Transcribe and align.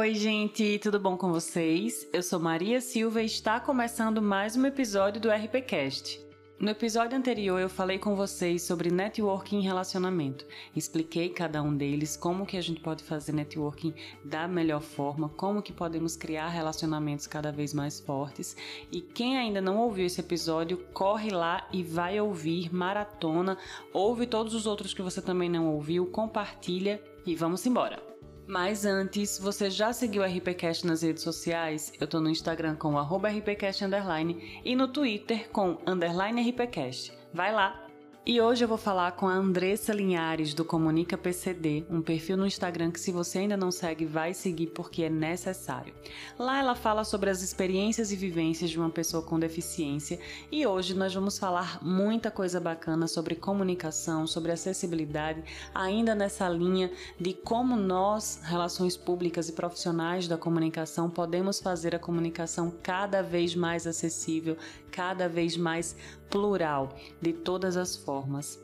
Oi, 0.00 0.14
gente, 0.14 0.78
tudo 0.78 0.98
bom 0.98 1.14
com 1.14 1.30
vocês? 1.30 2.08
Eu 2.10 2.22
sou 2.22 2.40
Maria 2.40 2.80
Silva 2.80 3.20
e 3.20 3.26
está 3.26 3.60
começando 3.60 4.22
mais 4.22 4.56
um 4.56 4.64
episódio 4.64 5.20
do 5.20 5.28
RPCast. 5.30 6.24
No 6.58 6.70
episódio 6.70 7.18
anterior 7.18 7.60
eu 7.60 7.68
falei 7.68 7.98
com 7.98 8.16
vocês 8.16 8.62
sobre 8.62 8.90
networking 8.90 9.58
e 9.58 9.62
relacionamento. 9.62 10.46
Expliquei 10.74 11.28
cada 11.28 11.62
um 11.62 11.76
deles, 11.76 12.16
como 12.16 12.46
que 12.46 12.56
a 12.56 12.62
gente 12.62 12.80
pode 12.80 13.04
fazer 13.04 13.32
networking 13.32 13.92
da 14.24 14.48
melhor 14.48 14.80
forma, 14.80 15.28
como 15.28 15.60
que 15.60 15.70
podemos 15.70 16.16
criar 16.16 16.48
relacionamentos 16.48 17.26
cada 17.26 17.52
vez 17.52 17.74
mais 17.74 18.00
fortes. 18.00 18.56
E 18.90 19.02
quem 19.02 19.36
ainda 19.36 19.60
não 19.60 19.76
ouviu 19.76 20.06
esse 20.06 20.22
episódio, 20.22 20.78
corre 20.94 21.28
lá 21.28 21.68
e 21.70 21.82
vai 21.82 22.18
ouvir 22.18 22.74
maratona, 22.74 23.58
ouve 23.92 24.26
todos 24.26 24.54
os 24.54 24.66
outros 24.66 24.94
que 24.94 25.02
você 25.02 25.20
também 25.20 25.50
não 25.50 25.68
ouviu, 25.68 26.06
compartilha 26.06 27.02
e 27.26 27.34
vamos 27.34 27.66
embora. 27.66 28.09
Mas 28.50 28.84
antes, 28.84 29.38
você 29.38 29.70
já 29.70 29.92
seguiu 29.92 30.22
o 30.22 30.26
RPCast 30.26 30.84
nas 30.84 31.02
redes 31.02 31.22
sociais? 31.22 31.92
Eu 32.00 32.06
tô 32.08 32.18
no 32.18 32.28
Instagram 32.28 32.74
com 32.74 32.98
RPCast 33.28 33.84
underline 33.84 34.60
e 34.64 34.74
no 34.74 34.88
Twitter 34.88 35.48
com 35.50 35.78
underline 35.86 36.50
RPCast. 36.50 37.12
Vai 37.32 37.52
lá! 37.52 37.89
E 38.26 38.38
hoje 38.38 38.62
eu 38.62 38.68
vou 38.68 38.76
falar 38.76 39.12
com 39.12 39.26
a 39.26 39.32
Andressa 39.32 39.94
Linhares 39.94 40.52
do 40.52 40.62
Comunica 40.62 41.16
PCD, 41.16 41.86
um 41.88 42.02
perfil 42.02 42.36
no 42.36 42.46
Instagram 42.46 42.90
que 42.90 43.00
se 43.00 43.10
você 43.10 43.38
ainda 43.38 43.56
não 43.56 43.70
segue, 43.70 44.04
vai 44.04 44.34
seguir 44.34 44.66
porque 44.66 45.04
é 45.04 45.08
necessário. 45.08 45.94
Lá 46.38 46.58
ela 46.58 46.74
fala 46.74 47.02
sobre 47.02 47.30
as 47.30 47.40
experiências 47.40 48.12
e 48.12 48.16
vivências 48.16 48.68
de 48.68 48.78
uma 48.78 48.90
pessoa 48.90 49.22
com 49.22 49.40
deficiência 49.40 50.20
e 50.52 50.66
hoje 50.66 50.92
nós 50.92 51.14
vamos 51.14 51.38
falar 51.38 51.82
muita 51.82 52.30
coisa 52.30 52.60
bacana 52.60 53.08
sobre 53.08 53.34
comunicação, 53.34 54.26
sobre 54.26 54.52
acessibilidade, 54.52 55.42
ainda 55.74 56.14
nessa 56.14 56.46
linha 56.46 56.92
de 57.18 57.32
como 57.32 57.74
nós, 57.74 58.42
relações 58.44 58.98
públicas 58.98 59.48
e 59.48 59.52
profissionais 59.52 60.28
da 60.28 60.36
comunicação, 60.36 61.08
podemos 61.08 61.58
fazer 61.58 61.94
a 61.94 61.98
comunicação 61.98 62.70
cada 62.82 63.22
vez 63.22 63.54
mais 63.54 63.86
acessível, 63.86 64.58
cada 64.90 65.26
vez 65.26 65.56
mais 65.56 65.96
plural, 66.30 66.94
de 67.20 67.32
todas 67.32 67.76
as 67.76 67.96
formas. 67.96 68.62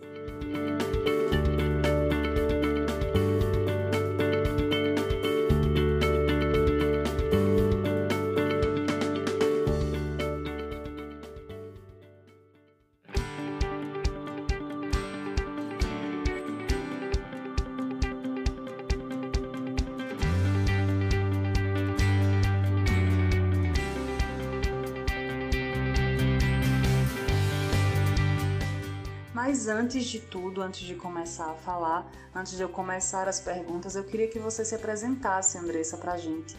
Mas 29.47 29.69
antes 29.69 30.07
de 30.07 30.19
tudo, 30.19 30.61
antes 30.61 30.81
de 30.81 30.97
começar 30.97 31.53
a 31.53 31.55
falar, 31.55 32.11
antes 32.35 32.57
de 32.57 32.63
eu 32.65 32.69
começar 32.69 33.29
as 33.29 33.39
perguntas, 33.39 33.95
eu 33.95 34.03
queria 34.03 34.27
que 34.27 34.41
você 34.41 34.65
se 34.65 34.75
apresentasse, 34.75 35.57
Andressa, 35.57 35.97
pra 35.97 36.17
gente. 36.17 36.57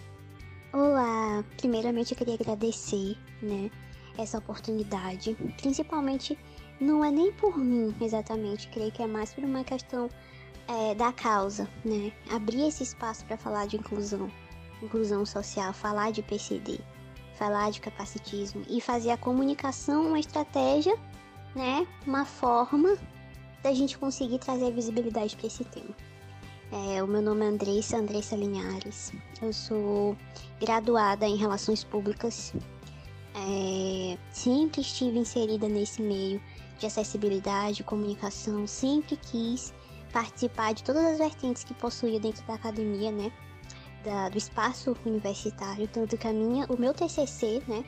Olá, 0.71 1.44
primeiramente 1.57 2.13
eu 2.13 2.17
queria 2.17 2.35
agradecer, 2.35 3.17
né, 3.41 3.69
essa 4.17 4.38
oportunidade. 4.38 5.35
Principalmente, 5.57 6.39
não 6.79 7.03
é 7.03 7.11
nem 7.11 7.33
por 7.33 7.57
mim 7.57 7.94
exatamente, 7.99 8.69
creio 8.69 8.94
que 8.94 9.03
é 9.03 9.07
mais 9.07 9.33
por 9.33 9.44
uma 9.44 9.66
questão 9.66 10.09
é, 10.69 10.95
da 10.95 11.11
causa, 11.11 11.67
né? 11.83 12.13
Abrir 12.31 12.69
esse 12.69 12.83
espaço 12.83 13.25
para 13.25 13.35
falar 13.35 13.67
de 13.67 13.75
inclusão, 13.75 14.31
inclusão 14.81 15.25
social, 15.25 15.73
falar 15.73 16.13
de 16.13 16.23
PCD, 16.23 16.79
falar 17.38 17.69
de 17.69 17.81
capacitismo 17.81 18.63
e 18.69 18.79
fazer 18.79 19.09
a 19.09 19.17
comunicação 19.17 20.07
uma 20.07 20.22
estratégia 20.22 20.97
né, 21.57 21.88
uma 22.06 22.23
forma 22.23 22.95
da 23.63 23.73
gente 23.73 23.97
conseguir 23.97 24.38
trazer 24.38 24.72
visibilidade 24.72 25.35
para 25.35 25.47
esse 25.47 25.63
tema. 25.66 25.90
É, 26.72 27.01
o 27.01 27.07
meu 27.07 27.22
nome 27.22 27.44
é 27.44 27.47
Andressa, 27.47 27.97
Andressa 27.97 28.35
Linhares. 28.35 29.12
Eu 29.41 29.51
sou 29.51 30.16
graduada 30.59 31.25
em 31.25 31.35
Relações 31.35 31.84
Públicas. 31.84 32.53
É, 33.34 34.18
sempre 34.31 34.81
estive 34.81 35.18
inserida 35.18 35.68
nesse 35.68 36.01
meio 36.01 36.40
de 36.78 36.85
acessibilidade, 36.85 37.84
comunicação. 37.84 38.68
Sempre 38.68 39.18
quis 39.18 39.74
participar 40.13 40.74
de 40.74 40.84
todas 40.84 41.06
as 41.06 41.18
vertentes 41.18 41.63
que 41.63 41.74
possuía 41.74 42.19
dentro 42.19 42.45
da 42.45 42.53
academia, 42.53 43.12
né? 43.12 43.31
Da, 44.03 44.29
do 44.29 44.38
espaço 44.38 44.95
universitário. 45.06 45.88
Tanto 45.88 46.18
que 46.18 46.28
a 46.28 46.34
minha, 46.34 46.66
o 46.68 46.79
meu 46.79 46.94
TCC, 46.94 47.63
né? 47.68 47.84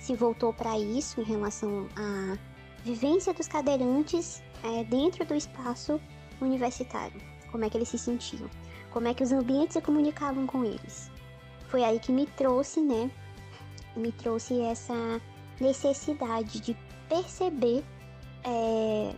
Se 0.00 0.16
voltou 0.16 0.52
para 0.52 0.76
isso 0.78 1.20
em 1.20 1.24
relação 1.24 1.86
a 1.94 2.36
vivência 2.84 3.32
dos 3.32 3.48
cadeirantes 3.48 4.42
é, 4.62 4.84
dentro 4.84 5.24
do 5.24 5.34
espaço 5.34 6.00
universitário. 6.40 7.20
Como 7.50 7.64
é 7.64 7.70
que 7.70 7.76
eles 7.76 7.88
se 7.88 7.98
sentiam? 7.98 8.48
Como 8.90 9.08
é 9.08 9.14
que 9.14 9.22
os 9.22 9.32
ambientes 9.32 9.74
se 9.74 9.80
comunicavam 9.80 10.46
com 10.46 10.64
eles? 10.64 11.10
Foi 11.68 11.82
aí 11.84 11.98
que 11.98 12.12
me 12.12 12.26
trouxe, 12.26 12.80
né? 12.80 13.10
Me 13.96 14.12
trouxe 14.12 14.60
essa 14.60 15.20
necessidade 15.60 16.60
de 16.60 16.76
perceber 17.08 17.84
é, 18.44 19.14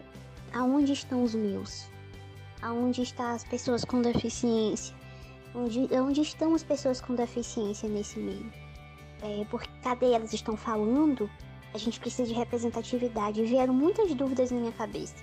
aonde 0.53 0.93
estão 0.93 1.23
os 1.23 1.35
meus, 1.35 1.89
aonde 2.63 3.03
estão 3.03 3.27
as 3.27 3.45
pessoas 3.45 3.85
com 3.85 4.03
deficiência, 4.03 4.95
onde, 5.55 5.89
onde 5.93 6.21
estão 6.21 6.55
as 6.55 6.63
pessoas 6.63 7.01
com 7.01 7.15
deficiência 7.15 7.89
nesse 7.89 8.19
meio. 8.19 8.53
É, 9.23 9.45
porque 9.51 9.69
cadê 9.83 10.13
elas 10.13 10.33
estão 10.33 10.57
falando 10.57 11.31
a 11.75 11.79
gente 11.79 11.99
precisa 11.99 12.29
de 12.29 12.35
representatividade. 12.35 13.43
Vieram 13.43 13.75
muitas 13.75 14.15
dúvidas 14.15 14.51
na 14.53 14.61
minha 14.61 14.73
cabeça. 14.73 15.17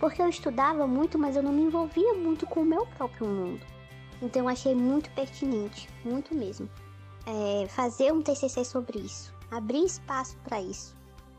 Porque 0.00 0.22
eu 0.22 0.28
estudava 0.28 0.86
muito, 0.86 1.18
mas 1.18 1.36
eu 1.36 1.42
não 1.42 1.52
me 1.52 1.62
envolvia 1.62 2.14
muito 2.14 2.46
com 2.46 2.60
o 2.60 2.64
meu 2.64 2.86
próprio 2.86 3.26
mundo. 3.26 3.60
Então 4.22 4.42
eu 4.42 4.48
achei 4.48 4.74
muito 4.74 5.10
pertinente, 5.10 5.88
muito 6.04 6.34
mesmo, 6.34 6.68
é, 7.26 7.68
fazer 7.68 8.12
um 8.12 8.22
TCC 8.22 8.64
sobre 8.64 8.98
isso, 8.98 9.32
abrir 9.50 9.84
espaço 9.84 10.36
para 10.44 10.60
isso. 10.60 10.96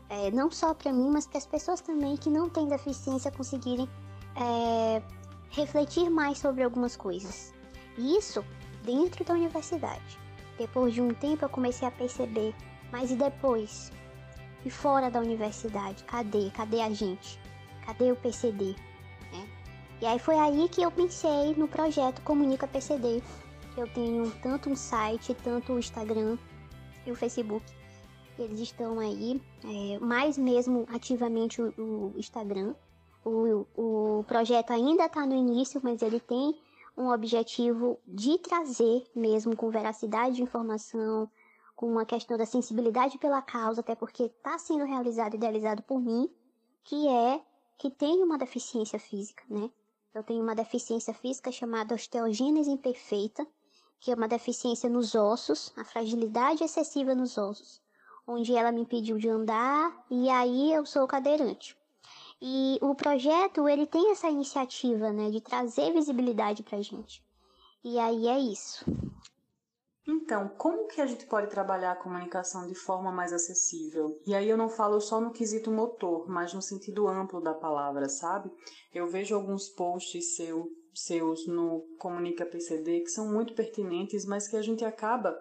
É, 0.08 0.30
não 0.30 0.50
só 0.50 0.72
para 0.72 0.92
mim, 0.92 1.10
mas 1.10 1.26
para 1.26 1.38
as 1.38 1.46
pessoas 1.46 1.80
também 1.80 2.16
que 2.16 2.30
não 2.30 2.48
têm 2.48 2.66
deficiência 2.68 3.30
conseguirem 3.30 3.88
é, 4.36 5.02
refletir 5.50 6.10
mais 6.10 6.38
sobre 6.38 6.62
algumas 6.62 6.96
coisas. 6.96 7.52
E 7.98 8.16
isso 8.16 8.44
dentro 8.84 9.24
da 9.24 9.34
universidade. 9.34 10.18
Depois 10.58 10.94
de 10.94 11.00
um 11.00 11.12
tempo 11.14 11.44
eu 11.44 11.48
comecei 11.48 11.86
a 11.86 11.90
perceber, 11.90 12.54
mas 12.90 13.10
e 13.10 13.16
depois? 13.16 13.92
E 14.64 14.70
fora 14.70 15.10
da 15.10 15.20
universidade, 15.20 16.04
cadê? 16.04 16.50
Cadê 16.50 16.80
a 16.80 16.90
gente? 16.90 17.38
Cadê 17.86 18.12
o 18.12 18.16
PCD? 18.16 18.76
Né? 19.32 19.48
E 20.02 20.06
aí 20.06 20.18
foi 20.18 20.38
aí 20.38 20.68
que 20.68 20.82
eu 20.82 20.90
pensei 20.90 21.54
no 21.56 21.66
projeto 21.66 22.20
Comunica 22.22 22.66
PCD. 22.66 23.22
Eu 23.76 23.86
tenho 23.88 24.30
tanto 24.42 24.68
um 24.68 24.76
site, 24.76 25.34
tanto 25.34 25.72
o 25.72 25.78
Instagram 25.78 26.36
e 27.06 27.10
o 27.10 27.16
Facebook. 27.16 27.64
Eles 28.38 28.60
estão 28.60 28.98
aí, 28.98 29.40
é, 29.64 29.98
mais 29.98 30.36
mesmo 30.36 30.86
ativamente 30.92 31.60
o, 31.60 31.72
o 31.78 32.12
Instagram. 32.16 32.74
O, 33.24 33.66
o 33.76 34.24
projeto 34.24 34.70
ainda 34.72 35.06
está 35.06 35.26
no 35.26 35.34
início, 35.34 35.80
mas 35.82 36.02
ele 36.02 36.20
tem 36.20 36.58
um 36.96 37.10
objetivo 37.10 37.98
de 38.06 38.38
trazer 38.38 39.04
mesmo 39.14 39.56
com 39.56 39.70
veracidade 39.70 40.36
de 40.36 40.42
informação, 40.42 41.30
com 41.80 41.86
uma 41.86 42.04
questão 42.04 42.36
da 42.36 42.44
sensibilidade 42.44 43.16
pela 43.16 43.40
causa, 43.40 43.80
até 43.80 43.94
porque 43.94 44.24
está 44.24 44.58
sendo 44.58 44.84
realizado 44.84 45.32
idealizado 45.32 45.82
por 45.82 45.98
mim, 45.98 46.30
que 46.84 47.08
é 47.08 47.40
que 47.78 47.88
tem 47.88 48.22
uma 48.22 48.36
deficiência 48.36 48.98
física, 48.98 49.42
né? 49.48 49.70
Eu 50.14 50.22
tenho 50.22 50.42
uma 50.42 50.54
deficiência 50.54 51.14
física 51.14 51.50
chamada 51.50 51.94
osteogênese 51.94 52.70
imperfeita, 52.70 53.46
que 53.98 54.12
é 54.12 54.14
uma 54.14 54.28
deficiência 54.28 54.90
nos 54.90 55.14
ossos, 55.14 55.72
a 55.74 55.82
fragilidade 55.82 56.62
excessiva 56.62 57.14
nos 57.14 57.38
ossos, 57.38 57.80
onde 58.26 58.54
ela 58.54 58.70
me 58.70 58.82
impediu 58.82 59.16
de 59.16 59.30
andar 59.30 60.04
e 60.10 60.28
aí 60.28 60.74
eu 60.74 60.84
sou 60.84 61.06
cadeirante. 61.06 61.74
E 62.42 62.78
o 62.82 62.94
projeto, 62.94 63.66
ele 63.66 63.86
tem 63.86 64.10
essa 64.10 64.28
iniciativa, 64.28 65.14
né, 65.14 65.30
de 65.30 65.40
trazer 65.40 65.94
visibilidade 65.94 66.62
pra 66.62 66.82
gente. 66.82 67.24
E 67.82 67.98
aí 67.98 68.28
é 68.28 68.38
isso. 68.38 68.84
Então, 70.06 70.48
como 70.56 70.86
que 70.88 71.00
a 71.00 71.06
gente 71.06 71.26
pode 71.26 71.50
trabalhar 71.50 71.92
a 71.92 71.96
comunicação 72.02 72.66
de 72.66 72.74
forma 72.74 73.12
mais 73.12 73.32
acessível? 73.32 74.18
E 74.26 74.34
aí 74.34 74.48
eu 74.48 74.56
não 74.56 74.68
falo 74.68 75.00
só 75.00 75.20
no 75.20 75.32
quesito 75.32 75.70
motor, 75.70 76.28
mas 76.28 76.54
no 76.54 76.62
sentido 76.62 77.06
amplo 77.06 77.40
da 77.40 77.54
palavra, 77.54 78.08
sabe? 78.08 78.50
Eu 78.92 79.06
vejo 79.06 79.34
alguns 79.34 79.68
posts 79.68 80.36
seu, 80.36 80.66
seus 80.94 81.46
no 81.46 81.86
Comunica 81.98 82.46
PCD 82.46 83.00
que 83.00 83.10
são 83.10 83.30
muito 83.30 83.54
pertinentes, 83.54 84.24
mas 84.24 84.48
que 84.48 84.56
a 84.56 84.62
gente 84.62 84.84
acaba 84.84 85.36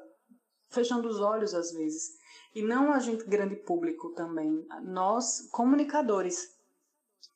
fechando 0.70 1.08
os 1.08 1.20
olhos 1.20 1.54
às 1.54 1.72
vezes. 1.72 2.20
E 2.54 2.62
não 2.62 2.92
a 2.92 3.00
gente 3.00 3.26
grande 3.26 3.56
público 3.56 4.12
também, 4.14 4.66
nós 4.84 5.50
comunicadores, 5.52 6.59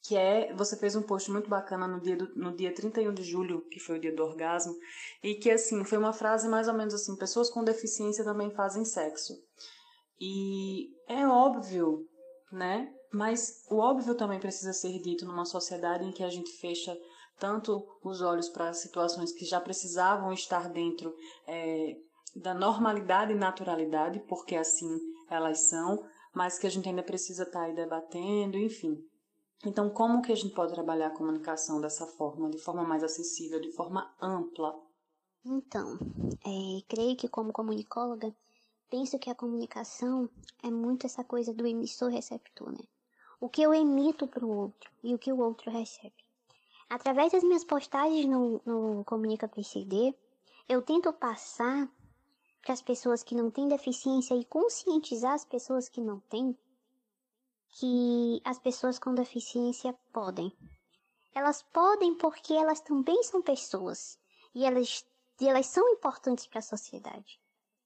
que 0.03 0.17
é, 0.17 0.53
você 0.53 0.75
fez 0.75 0.97
um 0.97 1.01
post 1.01 1.31
muito 1.31 1.49
bacana 1.49 1.87
no 1.87 2.01
dia, 2.01 2.17
do, 2.17 2.35
no 2.35 2.53
dia 2.53 2.73
31 2.73 3.13
de 3.13 3.23
julho, 3.23 3.61
que 3.71 3.79
foi 3.79 3.97
o 3.97 4.01
dia 4.01 4.13
do 4.13 4.21
orgasmo, 4.21 4.75
e 5.23 5.35
que, 5.35 5.49
assim, 5.49 5.85
foi 5.85 5.97
uma 5.97 6.11
frase 6.11 6.47
mais 6.49 6.67
ou 6.67 6.73
menos 6.73 6.93
assim, 6.93 7.15
pessoas 7.15 7.49
com 7.49 7.63
deficiência 7.63 8.23
também 8.23 8.51
fazem 8.51 8.83
sexo. 8.83 9.33
E 10.19 10.89
é 11.07 11.25
óbvio, 11.25 12.05
né? 12.51 12.93
Mas 13.13 13.63
o 13.69 13.77
óbvio 13.77 14.13
também 14.15 14.39
precisa 14.39 14.73
ser 14.73 14.99
dito 14.99 15.25
numa 15.25 15.45
sociedade 15.45 16.03
em 16.03 16.11
que 16.11 16.23
a 16.23 16.29
gente 16.29 16.51
fecha 16.57 16.97
tanto 17.39 17.85
os 18.03 18.21
olhos 18.21 18.49
para 18.49 18.73
situações 18.73 19.31
que 19.31 19.45
já 19.45 19.61
precisavam 19.61 20.33
estar 20.33 20.69
dentro 20.69 21.15
é, 21.47 21.95
da 22.35 22.53
normalidade 22.53 23.31
e 23.31 23.35
naturalidade, 23.35 24.19
porque 24.27 24.55
assim 24.55 24.99
elas 25.29 25.69
são, 25.69 26.03
mas 26.33 26.59
que 26.59 26.67
a 26.67 26.69
gente 26.69 26.89
ainda 26.89 27.03
precisa 27.03 27.43
estar 27.43 27.59
tá 27.59 27.65
aí 27.65 27.73
debatendo, 27.73 28.57
enfim. 28.57 28.97
Então, 29.65 29.89
como 29.89 30.21
que 30.21 30.31
a 30.31 30.35
gente 30.35 30.53
pode 30.53 30.73
trabalhar 30.73 31.07
a 31.07 31.17
comunicação 31.17 31.79
dessa 31.79 32.05
forma, 32.05 32.49
de 32.49 32.57
forma 32.57 32.83
mais 32.83 33.03
acessível, 33.03 33.61
de 33.61 33.71
forma 33.71 34.13
ampla? 34.21 34.77
Então, 35.45 35.97
é, 36.45 36.81
creio 36.87 37.15
que 37.15 37.29
como 37.29 37.53
comunicóloga, 37.53 38.33
penso 38.89 39.17
que 39.17 39.29
a 39.29 39.35
comunicação 39.35 40.29
é 40.61 40.69
muito 40.69 41.05
essa 41.05 41.23
coisa 41.23 41.53
do 41.53 41.65
emissor-receptor, 41.65 42.71
né? 42.71 42.83
O 43.39 43.49
que 43.49 43.61
eu 43.61 43.73
emito 43.73 44.27
para 44.27 44.45
o 44.45 44.49
outro 44.49 44.91
e 45.01 45.13
o 45.13 45.19
que 45.19 45.31
o 45.31 45.39
outro 45.39 45.71
recebe. 45.71 46.15
Através 46.89 47.31
das 47.31 47.43
minhas 47.43 47.63
postagens 47.63 48.25
no, 48.25 48.61
no 48.65 49.03
Comunica 49.05 49.47
PCD, 49.47 50.13
eu 50.67 50.81
tento 50.81 51.11
passar 51.11 51.89
para 52.61 52.73
as 52.73 52.81
pessoas 52.81 53.23
que 53.23 53.35
não 53.35 53.49
têm 53.49 53.67
deficiência 53.67 54.35
e 54.35 54.45
conscientizar 54.45 55.33
as 55.33 55.43
pessoas 55.43 55.89
que 55.89 55.99
não 55.99 56.19
têm 56.21 56.57
que 57.73 58.41
as 58.43 58.59
pessoas 58.59 58.99
com 58.99 59.13
deficiência 59.13 59.93
podem. 60.11 60.51
Elas 61.33 61.63
podem 61.63 62.15
porque 62.15 62.53
elas 62.53 62.79
também 62.79 63.23
são 63.23 63.41
pessoas 63.41 64.19
e 64.53 64.65
elas, 64.65 65.05
e 65.41 65.47
elas 65.47 65.65
são 65.65 65.87
importantes 65.89 66.45
para 66.45 66.59
a 66.59 66.63
sociedade. 66.63 67.39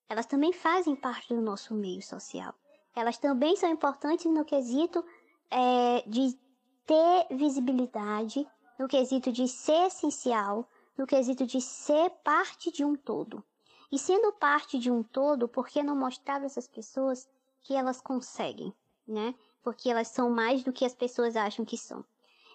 Elas 0.10 0.25
também 0.25 0.51
fazem 0.51 0.95
parte 0.95 1.34
do 1.34 1.42
nosso 1.42 1.74
meio 1.74 2.01
social. 2.01 2.54
Elas 2.95 3.18
também 3.18 3.56
são 3.56 3.69
importantes 3.69 4.25
no 4.25 4.44
quesito 4.44 5.04
é, 5.50 6.01
de 6.07 6.38
ter 6.86 7.28
visibilidade, 7.36 8.48
no 8.80 8.88
quesito 8.88 9.31
de 9.31 9.48
ser 9.48 9.88
essencial, 9.88 10.68
no 10.98 11.06
quesito 11.06 11.45
de 11.45 11.62
ser 11.62 12.10
parte 12.24 12.72
de 12.72 12.84
um 12.84 12.95
todo. 12.95 13.44
E 13.92 13.98
sendo 13.98 14.34
parte 14.34 14.78
de 14.78 14.92
um 14.92 15.04
todo, 15.04 15.48
por 15.48 15.68
que 15.68 15.81
não 15.81 15.95
mostrar 15.95 16.36
para 16.36 16.45
essas 16.45 16.68
pessoas 16.68 17.28
que 17.62 17.74
elas 17.74 18.01
conseguem, 18.01 18.74
né? 19.07 19.34
Porque 19.63 19.89
elas 19.89 20.07
são 20.07 20.30
mais 20.30 20.63
do 20.63 20.74
que 20.74 20.86
as 20.86 20.94
pessoas 20.94 21.36
acham 21.36 21.65
que 21.65 21.77
são. 21.77 22.04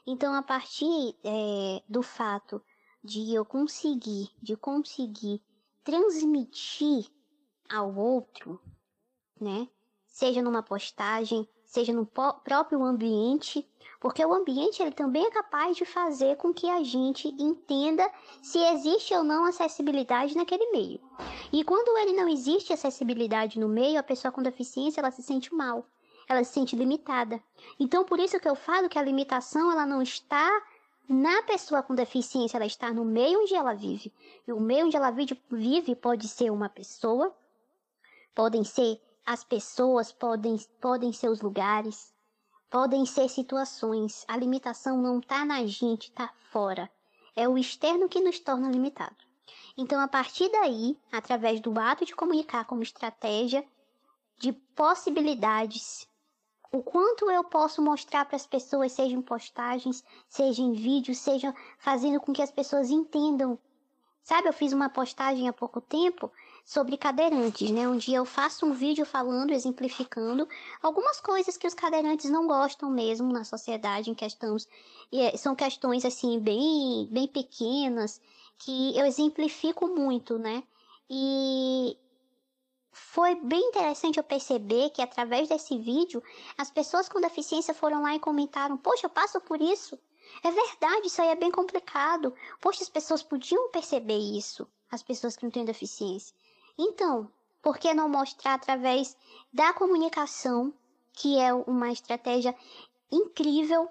Então, 0.07 0.35
a 0.35 0.43
partir 0.43 1.17
é, 1.23 1.83
do 1.89 2.03
fato 2.03 2.61
de 3.03 3.35
eu 3.35 3.45
conseguir, 3.45 4.31
de 4.41 4.57
conseguir 4.57 5.41
transmitir 5.85 7.07
ao 7.69 7.95
outro, 7.95 8.61
né? 9.41 9.69
Seja 10.07 10.43
numa 10.43 10.63
postagem, 10.63 11.49
seja 11.65 11.93
no 11.93 12.05
próprio 12.05 12.83
ambiente, 12.83 13.67
porque 14.01 14.25
o 14.25 14.35
ambiente 14.35 14.83
ele 14.83 14.93
também 14.93 15.25
é 15.25 15.31
capaz 15.31 15.77
de 15.77 15.85
fazer 15.85 16.37
com 16.37 16.53
que 16.53 16.69
a 16.69 16.83
gente 16.83 17.29
entenda 17.29 18.09
se 18.43 18.59
existe 18.59 19.15
ou 19.15 19.25
não 19.25 19.47
acessibilidade 19.47 20.37
naquele 20.37 20.71
meio. 20.71 21.01
E 21.53 21.65
quando 21.65 21.97
ele 21.99 22.13
não 22.13 22.29
existe 22.29 22.73
acessibilidade 22.73 23.59
no 23.59 23.69
meio, 23.69 23.99
a 23.99 24.03
pessoa 24.03 24.31
com 24.31 24.43
deficiência 24.43 25.01
ela 25.01 25.11
se 25.11 25.23
sente 25.23 25.55
mal 25.55 25.87
ela 26.33 26.45
se 26.45 26.53
sente 26.53 26.77
limitada. 26.77 27.43
Então, 27.79 28.05
por 28.05 28.19
isso 28.19 28.41
que 28.41 28.49
eu 28.49 28.55
falo 28.55 28.89
que 28.89 28.99
a 28.99 29.03
limitação 29.03 29.71
ela 29.71 29.87
não 29.87 30.03
está 30.03 30.51
na 31.09 31.43
pessoa 31.43 31.83
com 31.83 31.95
deficiência, 31.95 32.57
ela 32.57 32.67
está 32.67 32.93
no 32.93 33.05
meio 33.05 33.41
onde 33.41 33.55
ela 33.55 33.75
vive. 33.75 34.13
E 34.47 34.53
o 34.53 34.61
meio 34.61 34.87
onde 34.87 34.97
ela 34.97 35.11
vive 35.11 35.95
pode 35.95 36.29
ser 36.29 36.51
uma 36.51 36.69
pessoa, 36.69 37.35
podem 38.35 38.65
ser 38.65 39.01
as 39.25 39.45
pessoas, 39.45 40.11
podem, 40.11 40.57
podem 40.81 41.13
ser 41.13 41.29
os 41.29 41.41
lugares, 41.41 42.13
podem 42.71 43.05
ser 43.07 43.29
situações. 43.29 44.25
A 44.27 44.37
limitação 44.37 45.01
não 45.01 45.19
está 45.19 45.45
na 45.45 45.65
gente, 45.67 46.09
está 46.09 46.33
fora. 46.51 46.91
É 47.37 47.49
o 47.49 47.59
externo 47.59 48.09
que 48.09 48.21
nos 48.21 48.39
torna 48.39 48.71
limitado. 48.71 49.17
Então, 49.77 50.01
a 50.01 50.09
partir 50.09 50.51
daí, 50.51 50.99
através 51.11 51.61
do 51.61 51.79
ato 51.79 52.05
de 52.05 52.15
comunicar 52.15 52.65
como 52.65 52.83
estratégia 52.83 53.65
de 54.39 54.53
possibilidades 54.53 56.09
o 56.73 56.83
quanto 56.83 57.31
eu 57.31 57.45
posso 57.45 57.83
mostrar 57.83 58.25
para 58.25 58.37
as 58.37 58.47
pessoas, 58.47 58.93
seja 58.93 59.15
em 59.15 59.21
postagens, 59.21 60.03
seja 60.27 60.63
em 60.63 60.73
vídeos, 60.73 61.19
seja 61.19 61.55
fazendo 61.79 62.19
com 62.19 62.33
que 62.33 62.41
as 62.41 62.51
pessoas 62.51 62.91
entendam. 62.91 63.59
Sabe, 64.23 64.49
eu 64.49 64.53
fiz 64.53 64.73
uma 64.73 64.89
postagem 64.89 65.49
há 65.49 65.53
pouco 65.53 65.81
tempo 65.81 66.33
sobre 66.65 66.97
cadeirantes, 66.97 67.71
né? 67.71 67.87
Onde 67.87 68.15
eu 68.15 68.25
faço 68.25 68.65
um 68.65 68.73
vídeo 68.73 69.05
falando, 69.05 69.51
exemplificando 69.51 70.49
algumas 70.81 71.21
coisas 71.21 71.57
que 71.57 71.67
os 71.67 71.75
cadeirantes 71.75 72.31
não 72.31 72.47
gostam 72.47 72.89
mesmo 72.89 73.33
na 73.33 73.45
sociedade 73.45 74.11
em 74.11 74.15
que 74.15 74.25
estamos. 74.25 74.67
É, 75.13 75.37
são 75.37 75.55
questões 75.55 76.05
assim 76.05 76.39
bem, 76.39 77.07
bem 77.11 77.27
pequenas 77.27 78.21
que 78.59 78.97
eu 78.97 79.05
exemplifico 79.05 79.89
muito, 79.89 80.39
né? 80.39 80.63
E 81.11 81.99
foi 82.93 83.35
bem 83.35 83.69
interessante 83.69 84.19
eu 84.19 84.23
perceber 84.23 84.91
que 84.91 85.01
através 85.01 85.49
desse 85.49 85.79
vídeo 85.79 86.23
as 86.59 86.71
pessoas 86.71 87.09
com 87.09 87.21
deficiência 87.21 87.73
foram 87.73 88.03
lá 88.03 88.15
e 88.15 88.21
comentaram: 88.21 88.77
Poxa, 88.77 89.07
eu 89.07 89.11
passo 89.11 89.41
por 89.41 89.61
isso. 89.61 89.99
É 90.45 90.51
verdade, 90.51 91.07
isso 91.07 91.21
aí 91.21 91.29
é 91.29 91.35
bem 91.35 91.51
complicado. 91.51 92.35
Poxa, 92.61 92.83
as 92.83 92.91
pessoas 92.91 93.23
podiam 93.23 93.71
perceber 93.71 94.19
isso, 94.19 94.69
as 94.91 95.03
pessoas 95.03 95.37
que 95.37 95.45
não 95.45 95.51
têm 95.51 95.65
deficiência. 95.65 96.37
Então, 96.79 97.31
por 97.63 97.79
que 97.79 97.95
não 97.95 98.09
mostrar 98.09 98.55
através 98.55 99.17
da 99.53 99.73
comunicação, 99.73 100.73
que 101.15 101.39
é 101.39 101.53
uma 101.53 101.91
estratégia 101.91 102.55
incrível 103.11 103.89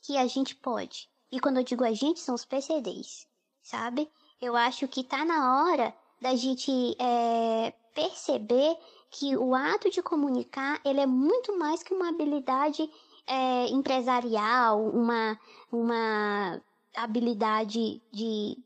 que 0.00 0.16
a 0.16 0.26
gente 0.26 0.54
pode? 0.54 1.10
E 1.30 1.38
quando 1.38 1.58
eu 1.58 1.64
digo 1.64 1.84
a 1.84 1.92
gente, 1.92 2.20
são 2.20 2.34
os 2.34 2.44
PCDs, 2.44 3.26
sabe? 3.62 4.10
Eu 4.40 4.56
acho 4.56 4.88
que 4.88 5.04
tá 5.04 5.24
na 5.24 5.66
hora 5.66 5.94
da 6.20 6.34
gente 6.34 6.96
é, 6.98 7.72
perceber 7.94 8.76
que 9.10 9.36
o 9.36 9.54
ato 9.54 9.90
de 9.90 10.02
comunicar 10.02 10.80
ele 10.84 11.00
é 11.00 11.06
muito 11.06 11.58
mais 11.58 11.82
que 11.82 11.94
uma 11.94 12.08
habilidade 12.08 12.88
é, 13.26 13.66
empresarial, 13.68 14.88
uma, 14.88 15.38
uma 15.70 16.62
habilidade 16.94 18.02
de 18.12 18.58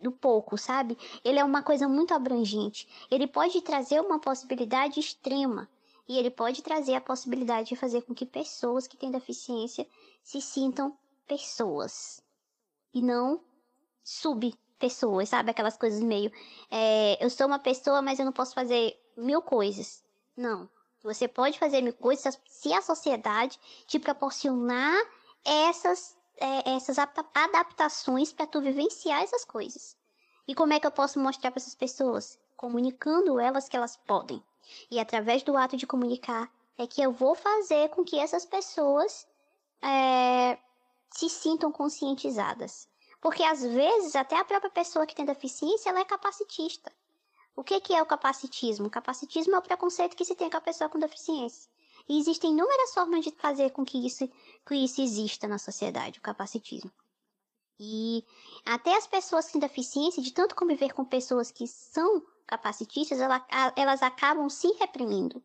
do 0.00 0.12
pouco, 0.12 0.56
sabe? 0.56 0.96
Ele 1.24 1.40
é 1.40 1.44
uma 1.44 1.60
coisa 1.60 1.88
muito 1.88 2.14
abrangente. 2.14 2.88
Ele 3.10 3.26
pode 3.26 3.60
trazer 3.62 4.00
uma 4.00 4.20
possibilidade 4.20 5.00
extrema 5.00 5.68
e 6.08 6.16
ele 6.16 6.30
pode 6.30 6.62
trazer 6.62 6.94
a 6.94 7.00
possibilidade 7.00 7.70
de 7.70 7.76
fazer 7.76 8.02
com 8.02 8.14
que 8.14 8.24
pessoas 8.24 8.86
que 8.86 8.96
têm 8.96 9.10
deficiência 9.10 9.86
se 10.22 10.40
sintam 10.40 10.96
pessoas 11.26 12.22
e 12.94 13.02
não 13.02 13.40
sub 14.04 14.54
pessoas, 14.78 15.28
sabe? 15.28 15.50
Aquelas 15.50 15.76
coisas 15.76 16.00
meio. 16.00 16.30
É, 16.70 17.22
eu 17.24 17.28
sou 17.28 17.46
uma 17.46 17.58
pessoa, 17.58 18.00
mas 18.00 18.18
eu 18.18 18.24
não 18.24 18.32
posso 18.32 18.54
fazer 18.54 18.98
mil 19.16 19.42
coisas. 19.42 20.04
Não. 20.36 20.68
Você 21.02 21.28
pode 21.28 21.58
fazer 21.58 21.82
mil 21.82 21.92
coisas 21.92 22.40
se 22.46 22.72
a 22.72 22.82
sociedade 22.82 23.58
te 23.86 23.98
proporcionar 23.98 24.96
essas, 25.44 26.16
é, 26.36 26.74
essas 26.76 26.98
adaptações 26.98 28.32
para 28.32 28.46
tu 28.46 28.60
vivenciar 28.60 29.22
essas 29.22 29.44
coisas. 29.44 29.96
E 30.46 30.54
como 30.54 30.72
é 30.72 30.80
que 30.80 30.86
eu 30.86 30.90
posso 30.90 31.18
mostrar 31.18 31.50
para 31.50 31.60
essas 31.60 31.74
pessoas? 31.74 32.38
Comunicando 32.56 33.38
elas 33.38 33.68
que 33.68 33.76
elas 33.76 33.96
podem. 33.96 34.42
E 34.90 34.98
através 34.98 35.42
do 35.42 35.56
ato 35.56 35.76
de 35.76 35.86
comunicar 35.86 36.50
é 36.76 36.86
que 36.86 37.02
eu 37.02 37.12
vou 37.12 37.34
fazer 37.34 37.88
com 37.90 38.04
que 38.04 38.18
essas 38.18 38.44
pessoas 38.44 39.26
é, 39.82 40.58
se 41.10 41.28
sintam 41.28 41.70
conscientizadas. 41.72 42.88
Porque 43.20 43.42
às 43.42 43.62
vezes 43.62 44.14
até 44.14 44.36
a 44.36 44.44
própria 44.44 44.70
pessoa 44.70 45.06
que 45.06 45.14
tem 45.14 45.24
deficiência 45.24 45.90
ela 45.90 46.00
é 46.00 46.04
capacitista. 46.04 46.92
O 47.56 47.64
que, 47.64 47.80
que 47.80 47.94
é 47.94 48.00
o 48.00 48.06
capacitismo? 48.06 48.86
O 48.86 48.90
capacitismo 48.90 49.54
é 49.54 49.58
o 49.58 49.62
preconceito 49.62 50.16
que 50.16 50.24
se 50.24 50.36
tem 50.36 50.48
com 50.48 50.56
a 50.56 50.60
pessoa 50.60 50.88
com 50.88 50.98
deficiência. 50.98 51.68
E 52.08 52.18
existem 52.18 52.52
inúmeras 52.52 52.94
formas 52.94 53.24
de 53.24 53.32
fazer 53.32 53.70
com 53.70 53.84
que 53.84 53.98
isso, 54.06 54.28
que 54.64 54.74
isso 54.76 55.02
exista 55.02 55.48
na 55.48 55.58
sociedade, 55.58 56.20
o 56.20 56.22
capacitismo. 56.22 56.90
E 57.78 58.24
até 58.64 58.96
as 58.96 59.06
pessoas 59.06 59.50
com 59.50 59.58
deficiência, 59.58 60.22
de 60.22 60.32
tanto 60.32 60.54
conviver 60.54 60.92
com 60.92 61.04
pessoas 61.04 61.50
que 61.50 61.66
são 61.66 62.22
capacitistas, 62.46 63.18
elas 63.76 64.02
acabam 64.02 64.48
se 64.48 64.68
reprimindo. 64.74 65.42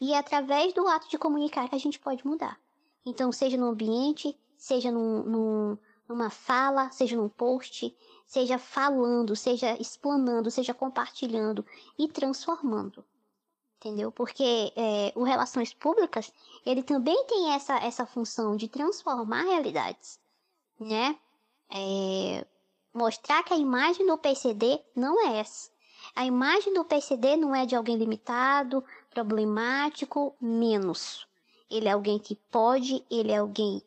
E 0.00 0.12
é 0.12 0.18
através 0.18 0.72
do 0.72 0.86
ato 0.86 1.08
de 1.08 1.18
comunicar 1.18 1.68
que 1.68 1.74
a 1.74 1.78
gente 1.78 1.98
pode 1.98 2.26
mudar. 2.26 2.58
Então, 3.04 3.32
seja 3.32 3.56
no 3.56 3.66
ambiente, 3.66 4.38
seja 4.56 4.90
num, 4.90 5.22
num, 5.22 5.78
numa 6.08 6.30
fala, 6.30 6.90
seja 6.90 7.16
num 7.16 7.28
post, 7.28 7.96
seja 8.26 8.58
falando, 8.58 9.34
seja 9.34 9.76
explanando, 9.80 10.50
seja 10.50 10.74
compartilhando 10.74 11.64
e 11.98 12.08
transformando. 12.08 13.04
entendeu? 13.78 14.10
Porque 14.10 14.72
é, 14.76 15.12
o 15.14 15.22
Relações 15.22 15.74
Públicas, 15.74 16.32
ele 16.64 16.82
também 16.82 17.24
tem 17.26 17.52
essa, 17.52 17.76
essa 17.76 18.06
função 18.06 18.56
de 18.56 18.68
transformar 18.68 19.42
realidades, 19.42 20.18
né? 20.80 21.18
É, 21.70 22.46
mostrar 22.92 23.42
que 23.42 23.52
a 23.52 23.58
imagem 23.58 24.06
do 24.06 24.16
PCD 24.16 24.80
não 24.94 25.20
é 25.26 25.38
essa. 25.38 25.70
A 26.14 26.24
imagem 26.24 26.72
do 26.72 26.84
PCD 26.84 27.36
não 27.36 27.54
é 27.54 27.66
de 27.66 27.74
alguém 27.74 27.96
limitado, 27.96 28.84
problemático, 29.10 30.34
menos. 30.40 31.26
Ele 31.70 31.88
é 31.88 31.92
alguém 31.92 32.18
que 32.18 32.36
pode, 32.50 33.04
ele 33.10 33.32
é 33.32 33.38
alguém 33.38 33.82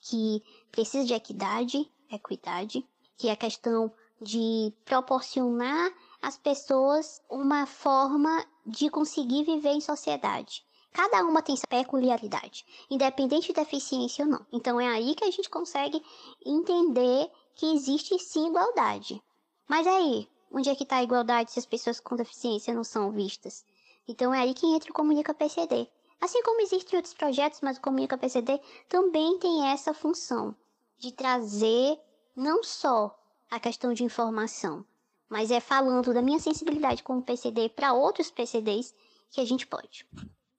que 0.00 0.42
precisa 0.70 1.04
de 1.04 1.14
equidade, 1.14 1.90
equidade, 2.10 2.86
que 3.16 3.28
é 3.28 3.32
a 3.32 3.36
questão 3.36 3.92
de 4.20 4.72
proporcionar 4.84 5.92
às 6.20 6.36
pessoas 6.36 7.22
uma 7.30 7.66
forma 7.66 8.44
de 8.66 8.90
conseguir 8.90 9.44
viver 9.44 9.70
em 9.70 9.80
sociedade. 9.80 10.64
Cada 10.92 11.24
uma 11.24 11.42
tem 11.42 11.56
sua 11.56 11.68
peculiaridade, 11.68 12.64
independente 12.90 13.48
de 13.48 13.52
deficiência 13.52 14.24
ou 14.24 14.30
não. 14.30 14.46
Então 14.52 14.80
é 14.80 14.88
aí 14.88 15.14
que 15.14 15.24
a 15.24 15.30
gente 15.30 15.48
consegue 15.48 16.02
entender 16.44 17.30
que 17.54 17.66
existe 17.66 18.18
sim 18.18 18.48
igualdade. 18.48 19.22
Mas 19.68 19.86
aí, 19.86 20.28
onde 20.50 20.70
é 20.70 20.74
que 20.74 20.82
está 20.82 20.96
a 20.96 21.02
igualdade 21.02 21.52
se 21.52 21.58
as 21.58 21.66
pessoas 21.66 22.00
com 22.00 22.16
deficiência 22.16 22.74
não 22.74 22.82
são 22.82 23.12
vistas? 23.12 23.64
Então 24.08 24.32
é 24.32 24.40
aí 24.40 24.54
que 24.54 24.66
entra 24.66 24.90
o 24.90 24.94
Comunica 24.94 25.34
PCD. 25.34 25.88
Assim 26.20 26.42
como 26.42 26.60
existem 26.60 26.96
outros 26.96 27.14
projetos, 27.14 27.60
mas 27.60 27.76
o 27.76 27.80
Comunica 27.80 28.18
PCD 28.18 28.60
também 28.88 29.38
tem 29.38 29.68
essa 29.68 29.94
função 29.94 30.54
de 30.98 31.12
trazer 31.12 31.98
não 32.34 32.62
só 32.62 33.16
a 33.50 33.60
questão 33.60 33.92
de 33.92 34.04
informação, 34.04 34.84
mas 35.28 35.50
é 35.50 35.60
falando 35.60 36.12
da 36.12 36.22
minha 36.22 36.40
sensibilidade 36.40 37.02
como 37.02 37.22
PCD 37.22 37.68
para 37.68 37.92
outros 37.92 38.30
PCDs 38.30 38.94
que 39.30 39.40
a 39.40 39.44
gente 39.44 39.66
pode. 39.66 40.06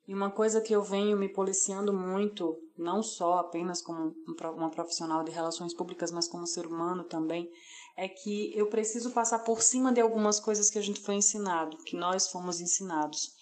E 0.08 0.14
uma 0.14 0.32
coisa 0.32 0.60
que 0.60 0.74
eu 0.74 0.82
venho 0.82 1.16
me 1.16 1.30
policiando 1.30 1.94
muito, 1.94 2.58
não 2.76 3.04
só 3.04 3.38
apenas 3.38 3.80
como 3.80 4.16
uma 4.56 4.72
profissional 4.72 5.24
de 5.24 5.30
relações 5.30 5.72
públicas, 5.72 6.12
mas 6.12 6.28
como 6.28 6.48
ser 6.48 6.66
humano 6.66 7.04
também, 7.04 7.48
é 7.96 8.08
que 8.08 8.52
eu 8.58 8.68
preciso 8.68 9.12
passar 9.12 9.40
por 9.40 9.62
cima 9.62 9.92
de 9.92 10.02
algumas 10.02 10.40
coisas 10.40 10.70
que 10.70 10.80
a 10.80 10.82
gente 10.82 11.00
foi 11.02 11.16
ensinado, 11.16 11.78
que 11.84 11.96
nós 11.96 12.28
fomos 12.28 12.60
ensinados. 12.60 13.36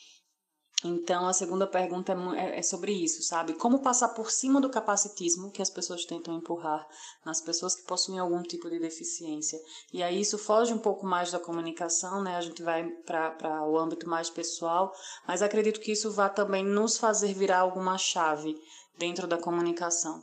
Então, 0.83 1.27
a 1.27 1.33
segunda 1.33 1.65
pergunta 1.65 2.13
é, 2.13 2.39
é, 2.39 2.59
é, 2.59 2.61
sobre 2.61 2.91
isso, 2.91 3.23
sabe? 3.23 3.53
Como 3.53 3.81
passar 3.81 4.09
por 4.09 4.29
cima 4.29 4.61
do 4.61 4.69
capacitismo 4.69 5.49
que 5.49 5.61
as 5.61 5.71
pessoas 5.71 6.05
tentam 6.05 6.35
empurrar 6.35 6.87
nas 7.25 7.41
pessoas 7.41 7.75
que 7.75 7.81
possuem 7.81 8.19
algum 8.19 8.43
tipo 8.43 8.69
de 8.69 8.77
deficiência. 8.77 9.59
E 9.91 10.03
aí 10.03 10.21
isso 10.21 10.37
foge 10.37 10.71
um 10.71 10.77
pouco 10.77 11.03
mais 11.03 11.31
da 11.31 11.39
comunicação, 11.39 12.21
né? 12.21 12.35
A 12.35 12.41
gente 12.41 12.61
vai 12.61 12.87
para 13.05 13.67
o 13.67 13.75
âmbito 13.75 14.07
mais 14.07 14.29
pessoal, 14.29 14.93
mas 15.27 15.41
acredito 15.41 15.79
que 15.79 15.91
isso 15.91 16.11
vá 16.11 16.29
também 16.29 16.63
nos 16.63 16.95
fazer 16.97 17.33
virar 17.33 17.59
alguma 17.59 17.97
chave 17.97 18.55
dentro 18.99 19.25
da 19.25 19.37
comunicação. 19.37 20.21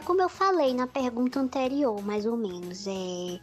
Como 0.00 0.22
eu 0.22 0.28
falei 0.28 0.74
na 0.74 0.86
pergunta 0.86 1.40
anterior, 1.40 2.02
mais 2.04 2.26
ou 2.26 2.36
menos, 2.36 2.86
é 2.86 3.40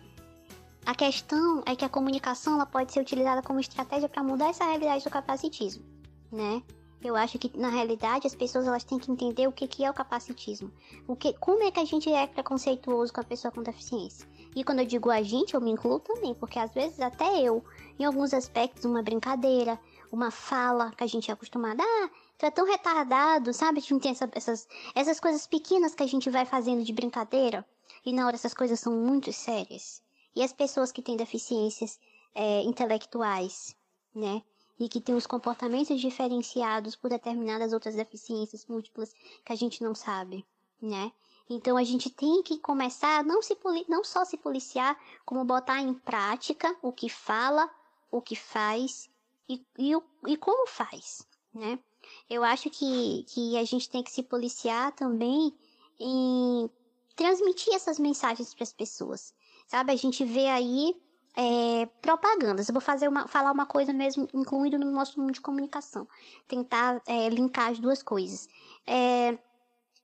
a 0.85 0.93
questão 0.93 1.63
é 1.65 1.75
que 1.75 1.83
a 1.83 1.89
comunicação 1.89 2.53
ela 2.53 2.65
pode 2.65 2.93
ser 2.93 2.99
utilizada 2.99 3.41
como 3.41 3.59
estratégia 3.59 4.07
para 4.07 4.21
mudar 4.21 4.49
essa 4.49 4.65
realidade 4.65 5.03
do 5.03 5.09
capacitismo, 5.09 5.83
né? 6.31 6.61
Eu 7.03 7.15
acho 7.15 7.37
que 7.37 7.55
na 7.57 7.69
realidade 7.69 8.25
as 8.25 8.35
pessoas 8.35 8.67
elas 8.67 8.83
têm 8.83 8.97
que 8.97 9.11
entender 9.11 9.47
o 9.47 9.51
que, 9.51 9.67
que 9.67 9.83
é 9.83 9.89
o 9.89 9.93
capacitismo, 9.93 10.71
o 11.07 11.15
que, 11.15 11.33
como 11.33 11.63
é 11.63 11.71
que 11.71 11.79
a 11.79 11.85
gente 11.85 12.11
é 12.11 12.25
preconceituoso 12.27 13.13
com 13.13 13.21
a 13.21 13.23
pessoa 13.23 13.51
com 13.51 13.61
deficiência. 13.61 14.27
E 14.55 14.63
quando 14.63 14.79
eu 14.79 14.85
digo 14.85 15.11
a 15.11 15.21
gente, 15.21 15.53
eu 15.53 15.61
me 15.61 15.71
incluo 15.71 15.99
também, 15.99 16.33
porque 16.33 16.57
às 16.57 16.73
vezes 16.73 16.99
até 16.99 17.41
eu, 17.41 17.63
em 17.99 18.05
alguns 18.05 18.33
aspectos, 18.33 18.85
uma 18.85 19.03
brincadeira, 19.03 19.79
uma 20.11 20.31
fala 20.31 20.91
que 20.91 21.03
a 21.03 21.07
gente 21.07 21.29
é 21.29 21.33
acostumada, 21.33 21.83
ah, 21.83 22.09
tu 22.37 22.45
é 22.45 22.51
tão 22.51 22.65
retardado, 22.65 23.53
sabe? 23.53 23.79
Gente 23.79 24.01
tem 24.01 24.11
essa, 24.11 24.29
essas, 24.33 24.67
essas 24.93 25.19
coisas 25.19 25.47
pequenas 25.47 25.95
que 25.95 26.03
a 26.03 26.07
gente 26.07 26.29
vai 26.29 26.45
fazendo 26.45 26.83
de 26.83 26.93
brincadeira, 26.93 27.65
e 28.05 28.13
na 28.13 28.25
hora 28.25 28.35
essas 28.35 28.53
coisas 28.53 28.79
são 28.79 28.93
muito 28.93 29.31
sérias. 29.33 30.01
E 30.35 30.43
as 30.43 30.51
pessoas 30.51 30.91
que 30.91 31.01
têm 31.01 31.15
deficiências 31.15 31.99
é, 32.33 32.61
intelectuais, 32.61 33.75
né? 34.13 34.43
E 34.77 34.89
que 34.89 34.99
têm 34.99 35.15
os 35.15 35.25
comportamentos 35.25 35.99
diferenciados 35.99 36.95
por 36.95 37.09
determinadas 37.09 37.71
outras 37.71 37.95
deficiências 37.95 38.65
múltiplas 38.65 39.13
que 39.43 39.53
a 39.53 39.55
gente 39.55 39.81
não 39.81 39.95
sabe, 39.95 40.45
né? 40.81 41.11
Então 41.49 41.77
a 41.77 41.83
gente 41.83 42.09
tem 42.09 42.43
que 42.43 42.57
começar 42.57 43.19
a 43.19 43.23
não, 43.23 43.41
se, 43.41 43.57
não 43.87 44.03
só 44.03 44.25
se 44.25 44.37
policiar, 44.37 44.99
como 45.25 45.45
botar 45.45 45.79
em 45.79 45.93
prática 45.93 46.75
o 46.81 46.91
que 46.91 47.07
fala, 47.07 47.69
o 48.11 48.21
que 48.21 48.35
faz 48.35 49.09
e, 49.47 49.63
e, 49.77 49.91
e 50.27 50.37
como 50.37 50.67
faz, 50.67 51.25
né? 51.53 51.79
Eu 52.29 52.43
acho 52.43 52.69
que, 52.69 53.25
que 53.27 53.57
a 53.57 53.63
gente 53.63 53.89
tem 53.89 54.03
que 54.03 54.11
se 54.11 54.23
policiar 54.23 54.91
também 54.93 55.53
em 55.99 56.69
transmitir 57.15 57.73
essas 57.73 57.97
mensagens 57.97 58.53
para 58.53 58.63
as 58.63 58.73
pessoas, 58.73 59.33
sabe? 59.67 59.91
A 59.91 59.95
gente 59.95 60.25
vê 60.25 60.47
aí 60.47 60.95
é, 61.35 61.85
propagandas. 62.01 62.67
Eu 62.67 62.73
vou 62.73 62.81
fazer 62.81 63.07
uma, 63.07 63.27
falar 63.27 63.51
uma 63.51 63.65
coisa 63.65 63.93
mesmo, 63.93 64.27
incluindo 64.33 64.77
no 64.77 64.91
nosso 64.91 65.19
mundo 65.19 65.33
de 65.33 65.41
comunicação. 65.41 66.07
Tentar 66.47 67.01
é, 67.07 67.29
linkar 67.29 67.71
as 67.71 67.79
duas 67.79 68.01
coisas. 68.01 68.47
É, 68.85 69.37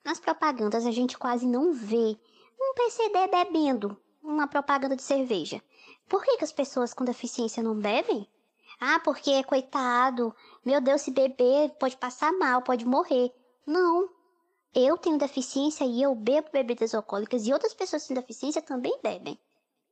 nas 0.04 0.20
propagandas 0.20 0.86
a 0.86 0.92
gente 0.92 1.18
quase 1.18 1.46
não 1.46 1.74
vê 1.74 2.18
um 2.60 2.74
PCD 2.74 3.28
bebendo 3.28 3.98
uma 4.22 4.48
propaganda 4.48 4.96
de 4.96 5.04
cerveja. 5.04 5.62
Por 6.08 6.24
que, 6.24 6.38
que 6.38 6.44
as 6.44 6.52
pessoas 6.52 6.94
com 6.94 7.06
deficiência 7.06 7.64
não 7.64 7.76
bebem? 7.76 8.28
Ah, 8.84 9.00
porque 9.00 9.44
coitado, 9.44 10.36
meu 10.66 10.82
Deus, 10.82 11.02
se 11.02 11.12
beber 11.12 11.70
pode 11.80 11.96
passar 11.98 12.34
mal, 12.34 12.64
pode 12.64 12.84
morrer. 12.84 13.32
Não. 13.64 14.10
Eu 14.74 14.98
tenho 14.98 15.20
deficiência 15.20 15.84
e 15.86 16.02
eu 16.02 16.16
bebo 16.16 16.50
bebidas 16.52 16.96
alcoólicas 16.96 17.46
e 17.46 17.54
outras 17.54 17.76
pessoas 17.76 18.02
sem 18.02 18.16
deficiência 18.16 18.60
também 18.60 19.00
bebem 19.04 19.40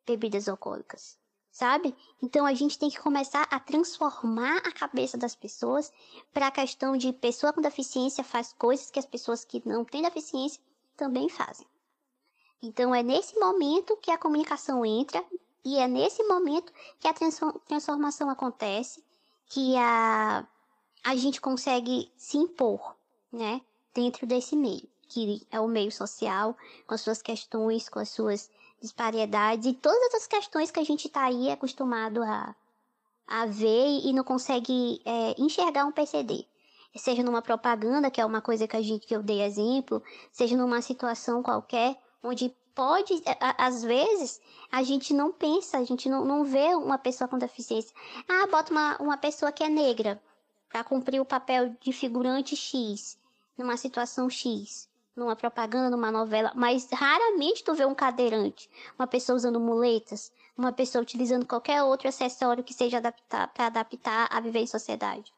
bebidas 0.07 0.49
alcoólicas. 0.49 1.19
Sabe? 1.51 1.95
Então 2.23 2.47
a 2.47 2.53
gente 2.55 2.79
tem 2.79 2.89
que 2.89 2.99
começar 2.99 3.47
a 3.51 3.59
transformar 3.59 4.57
a 4.57 4.71
cabeça 4.71 5.19
das 5.19 5.35
pessoas 5.35 5.91
para 6.33 6.47
a 6.47 6.51
questão 6.51 6.97
de 6.97 7.13
pessoa 7.13 7.53
com 7.53 7.61
deficiência 7.61 8.23
faz 8.23 8.53
coisas 8.53 8.89
que 8.89 8.97
as 8.97 9.05
pessoas 9.05 9.45
que 9.45 9.61
não 9.67 9.85
têm 9.85 10.01
deficiência 10.01 10.59
também 10.97 11.29
fazem. 11.29 11.67
Então 12.59 12.95
é 12.95 13.03
nesse 13.03 13.37
momento 13.39 13.97
que 13.97 14.09
a 14.09 14.17
comunicação 14.17 14.83
entra 14.83 15.23
e 15.63 15.77
é 15.77 15.87
nesse 15.87 16.23
momento 16.23 16.71
que 16.99 17.07
a 17.07 17.13
transformação 17.67 18.29
acontece, 18.29 19.03
que 19.47 19.75
a, 19.77 20.47
a 21.03 21.15
gente 21.15 21.41
consegue 21.41 22.11
se 22.17 22.37
impor, 22.37 22.95
né? 23.31 23.61
Dentro 23.93 24.25
desse 24.25 24.55
meio, 24.55 24.87
que 25.07 25.45
é 25.51 25.59
o 25.59 25.67
meio 25.67 25.91
social, 25.91 26.55
com 26.87 26.93
as 26.93 27.01
suas 27.01 27.21
questões, 27.21 27.89
com 27.89 27.99
as 27.99 28.09
suas 28.09 28.49
disparidades 28.81 29.65
e 29.65 29.73
todas 29.73 30.13
as 30.13 30.27
questões 30.27 30.71
que 30.71 30.79
a 30.79 30.83
gente 30.83 31.07
está 31.07 31.25
aí 31.25 31.51
acostumado 31.51 32.23
a, 32.23 32.55
a 33.27 33.45
ver 33.45 33.99
e 34.03 34.13
não 34.13 34.23
consegue 34.23 35.01
é, 35.03 35.35
enxergar 35.37 35.85
um 35.85 35.91
PCD. 35.91 36.45
Seja 36.95 37.21
numa 37.21 37.41
propaganda, 37.41 38.09
que 38.09 38.19
é 38.19 38.25
uma 38.25 38.41
coisa 38.41 38.67
que 38.67 38.75
a 38.75 38.81
gente 38.81 39.05
que 39.05 39.15
eu 39.15 39.21
dei 39.21 39.41
exemplo, 39.41 40.01
seja 40.31 40.57
numa 40.57 40.81
situação 40.81 41.43
qualquer, 41.43 41.95
onde 42.23 42.53
pode, 42.79 43.21
às 43.57 43.83
vezes, 43.83 44.39
a 44.71 44.81
gente 44.83 45.13
não 45.13 45.33
pensa, 45.33 45.77
a 45.77 45.83
gente 45.83 46.07
não, 46.07 46.23
não 46.23 46.45
vê 46.45 46.73
uma 46.75 46.97
pessoa 46.97 47.27
com 47.27 47.37
deficiência. 47.37 47.93
Ah, 48.25 48.47
bota 48.47 48.71
uma, 48.71 48.95
uma 49.01 49.17
pessoa 49.17 49.51
que 49.51 49.61
é 49.61 49.67
negra 49.67 50.17
para 50.69 50.81
cumprir 50.85 51.19
o 51.19 51.25
papel 51.25 51.75
de 51.81 51.91
figurante 51.91 52.55
X, 52.55 53.17
numa 53.57 53.75
situação 53.75 54.29
X, 54.29 54.87
numa 55.13 55.35
propaganda, 55.35 55.89
numa 55.89 56.09
novela, 56.09 56.53
mas 56.55 56.87
raramente 56.89 57.65
tu 57.65 57.73
vê 57.73 57.85
um 57.85 57.93
cadeirante, 57.93 58.69
uma 58.97 59.05
pessoa 59.05 59.35
usando 59.35 59.59
muletas, 59.59 60.31
uma 60.57 60.71
pessoa 60.71 61.01
utilizando 61.01 61.45
qualquer 61.45 61.83
outro 61.83 62.07
acessório 62.07 62.63
que 62.63 62.73
seja 62.73 62.99
adaptar 62.99 63.49
para 63.49 63.65
adaptar 63.65 64.29
a 64.31 64.39
viver 64.39 64.59
em 64.59 64.67
sociedade. 64.67 65.33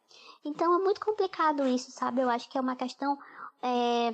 Então 0.45 0.75
é 0.75 0.83
muito 0.83 1.01
complicado 1.01 1.67
isso, 1.67 1.89
sabe? 1.89 2.21
Eu 2.21 2.29
acho 2.29 2.47
que 2.47 2.57
é 2.59 2.61
uma 2.61 2.75
questão 2.75 3.17
é, 3.63 4.13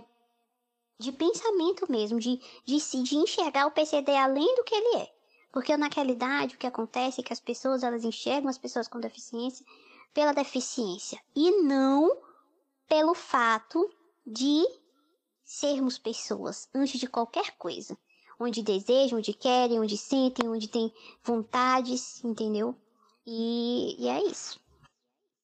de 1.00 1.12
pensamento 1.12 1.90
mesmo, 1.92 2.20
de, 2.20 2.40
de, 2.66 2.78
de 3.04 3.16
enxergar 3.16 3.68
o 3.68 3.72
PCD 3.72 4.16
além 4.16 4.56
do 4.56 4.64
que 4.64 4.76
ele 4.76 4.98
é. 4.98 5.14
Porque 5.52 5.76
na 5.78 5.88
realidade 5.88 6.56
o 6.56 6.58
que 6.58 6.68
acontece 6.68 7.22
é 7.22 7.24
que 7.24 7.34
as 7.34 7.40
pessoas 7.40 7.84
elas 7.84 8.04
enxergam 8.04 8.50
as 8.50 8.58
pessoas 8.58 8.88
com 8.88 9.00
deficiência 9.00 9.66
pela 10.14 10.34
deficiência 10.34 11.22
e 11.36 11.62
não 11.62 12.18
pelo 12.88 13.14
fato 13.14 13.90
de 14.26 14.64
sermos 15.44 15.98
pessoas 15.98 16.68
antes 16.74 17.00
de 17.00 17.08
qualquer 17.08 17.56
coisa. 17.58 17.98
onde 18.40 18.62
desejam, 18.62 19.18
onde 19.18 19.34
querem, 19.34 19.80
onde 19.80 19.98
sentem, 19.98 20.48
onde 20.48 20.68
têm 20.68 20.94
vontades, 21.24 22.24
entendeu? 22.24 22.76
E, 23.26 23.96
e 23.98 24.08
é 24.08 24.24
isso. 24.24 24.60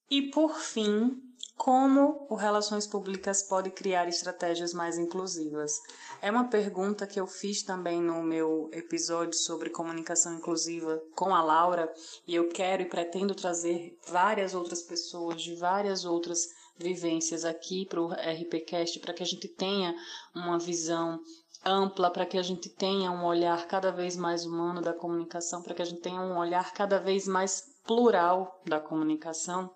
E 0.09 0.29
por 0.29 0.59
fim, 0.59 1.32
como 1.57 2.25
o 2.29 2.35
Relações 2.35 2.85
Públicas 2.87 3.43
pode 3.43 3.69
criar 3.71 4.07
estratégias 4.07 4.73
mais 4.73 4.97
inclusivas? 4.97 5.79
É 6.21 6.29
uma 6.29 6.47
pergunta 6.47 7.07
que 7.07 7.19
eu 7.19 7.27
fiz 7.27 7.63
também 7.63 8.01
no 8.01 8.21
meu 8.21 8.69
episódio 8.73 9.33
sobre 9.33 9.69
comunicação 9.69 10.35
inclusiva 10.35 11.01
com 11.15 11.33
a 11.33 11.43
Laura, 11.43 11.93
e 12.27 12.35
eu 12.35 12.49
quero 12.49 12.81
e 12.81 12.89
pretendo 12.89 13.35
trazer 13.35 13.97
várias 14.07 14.53
outras 14.53 14.81
pessoas 14.81 15.41
de 15.41 15.55
várias 15.55 16.05
outras 16.05 16.47
vivências 16.77 17.45
aqui 17.45 17.85
para 17.85 18.01
o 18.01 18.11
RPCast 18.11 18.99
para 18.99 19.13
que 19.13 19.23
a 19.23 19.25
gente 19.25 19.47
tenha 19.47 19.95
uma 20.35 20.57
visão 20.57 21.19
ampla, 21.65 22.11
para 22.11 22.25
que 22.25 22.37
a 22.37 22.41
gente 22.41 22.69
tenha 22.69 23.11
um 23.11 23.23
olhar 23.23 23.67
cada 23.67 23.91
vez 23.91 24.17
mais 24.17 24.45
humano 24.45 24.81
da 24.81 24.93
comunicação, 24.93 25.61
para 25.61 25.73
que 25.73 25.81
a 25.81 25.85
gente 25.85 26.01
tenha 26.01 26.19
um 26.19 26.37
olhar 26.37 26.73
cada 26.73 26.99
vez 26.99 27.27
mais 27.27 27.63
plural 27.85 28.61
da 28.65 28.79
comunicação. 28.79 29.71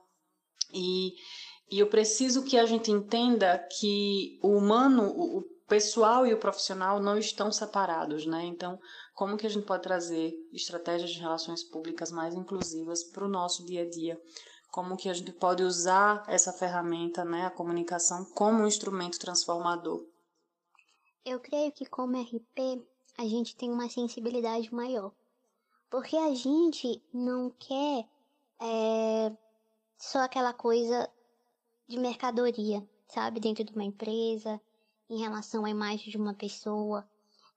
E, 0.74 1.14
e 1.70 1.80
eu 1.80 1.88
preciso 1.88 2.44
que 2.44 2.58
a 2.58 2.66
gente 2.66 2.92
entenda 2.92 3.58
que 3.58 4.40
o 4.42 4.56
humano, 4.56 5.10
o, 5.10 5.42
pessoal 5.68 6.26
e 6.26 6.34
o 6.34 6.40
profissional 6.40 7.00
não 7.00 7.18
estão 7.18 7.52
separados, 7.52 8.26
né? 8.26 8.46
Então, 8.46 8.80
como 9.14 9.36
que 9.36 9.46
a 9.46 9.50
gente 9.50 9.66
pode 9.66 9.84
trazer 9.84 10.34
estratégias 10.54 11.12
de 11.12 11.20
relações 11.20 11.62
públicas 11.62 12.10
mais 12.10 12.34
inclusivas 12.34 13.04
para 13.04 13.26
o 13.26 13.30
nosso 13.30 13.66
dia 13.66 13.84
a 13.84 13.90
dia? 13.90 14.18
Como 14.72 14.96
que 14.96 15.10
a 15.10 15.14
gente 15.14 15.34
pode 15.34 15.64
usar 15.64 16.24
essa 16.28 16.54
ferramenta, 16.54 17.26
né, 17.26 17.46
a 17.46 17.52
comunicação, 17.52 18.24
como 18.34 18.64
um 18.64 18.68
instrumento 18.68 19.20
transformador? 19.20 20.06
Eu 21.26 21.40
creio 21.40 21.72
que 21.74 21.86
como 21.86 22.22
RP 22.22 22.82
a 23.18 23.26
gente 23.26 23.56
tem 23.56 23.70
uma 23.70 23.90
sensibilidade 23.90 24.74
maior, 24.74 25.12
porque 25.90 26.16
a 26.16 26.34
gente 26.34 27.04
não 27.14 27.50
quer 27.50 28.08
é, 28.62 29.32
só 29.98 30.20
aquela 30.20 30.54
coisa 30.54 31.10
de 31.88 31.98
mercadoria, 31.98 32.88
sabe? 33.08 33.40
Dentro 33.40 33.64
de 33.64 33.72
uma 33.72 33.84
empresa, 33.84 34.62
em 35.10 35.20
relação 35.20 35.66
à 35.66 35.70
imagem 35.70 36.10
de 36.10 36.18
uma 36.18 36.34
pessoa. 36.34 37.08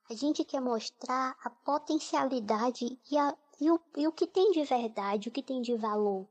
A 0.09 0.13
gente 0.13 0.43
quer 0.43 0.61
mostrar 0.61 1.35
a 1.43 1.49
potencialidade 1.49 2.97
e, 3.09 3.17
a, 3.17 3.37
e, 3.59 3.69
o, 3.69 3.79
e 3.97 4.07
o 4.07 4.11
que 4.11 4.27
tem 4.27 4.51
de 4.51 4.63
verdade, 4.63 5.29
o 5.29 5.31
que 5.31 5.43
tem 5.43 5.61
de 5.61 5.75
valor 5.75 6.27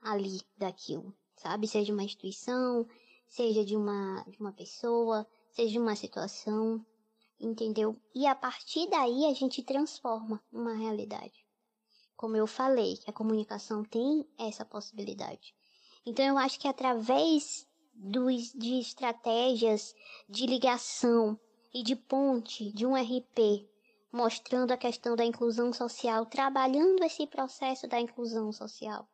ali 0.00 0.40
daquilo, 0.56 1.14
sabe? 1.36 1.66
Seja 1.66 1.92
uma 1.92 2.04
instituição, 2.04 2.86
seja 3.28 3.64
de 3.64 3.76
uma, 3.76 4.22
de 4.28 4.38
uma 4.38 4.52
pessoa, 4.52 5.26
seja 5.50 5.72
de 5.72 5.78
uma 5.78 5.96
situação, 5.96 6.84
entendeu? 7.40 7.96
E 8.14 8.26
a 8.26 8.34
partir 8.34 8.88
daí 8.88 9.26
a 9.26 9.34
gente 9.34 9.62
transforma 9.62 10.42
uma 10.52 10.74
realidade 10.74 11.44
como 12.16 12.36
eu 12.36 12.46
falei, 12.46 12.96
que 12.96 13.10
a 13.10 13.12
comunicação 13.12 13.84
tem 13.84 14.26
essa 14.38 14.64
possibilidade. 14.64 15.54
Então 16.06 16.24
eu 16.24 16.38
acho 16.38 16.58
que 16.60 16.68
através 16.68 17.66
dos, 17.94 18.52
de 18.52 18.78
estratégias 18.78 19.94
de 20.28 20.46
ligação 20.46 21.38
e 21.72 21.82
de 21.82 21.96
ponte 21.96 22.70
de 22.72 22.86
um 22.86 22.94
RP, 22.94 23.68
mostrando 24.12 24.72
a 24.72 24.76
questão 24.76 25.16
da 25.16 25.24
inclusão 25.24 25.72
social, 25.72 26.26
trabalhando 26.26 27.02
esse 27.02 27.26
processo 27.26 27.88
da 27.88 27.98
inclusão 27.98 28.52
social, 28.52 29.08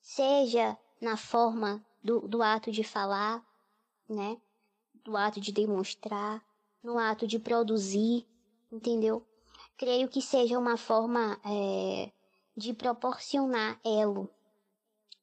seja 0.00 0.76
na 1.00 1.16
forma 1.16 1.84
do, 2.02 2.26
do 2.28 2.42
ato 2.42 2.70
de 2.70 2.84
falar, 2.84 3.44
né? 4.08 4.40
Do 5.04 5.16
ato 5.16 5.40
de 5.40 5.52
demonstrar, 5.52 6.44
no 6.82 6.98
ato 6.98 7.26
de 7.26 7.38
produzir, 7.38 8.26
entendeu? 8.70 9.26
Creio 9.76 10.08
que 10.08 10.20
seja 10.20 10.58
uma 10.58 10.76
forma 10.76 11.40
é, 11.44 12.12
de 12.56 12.74
proporcionar 12.74 13.80
elo, 13.84 14.28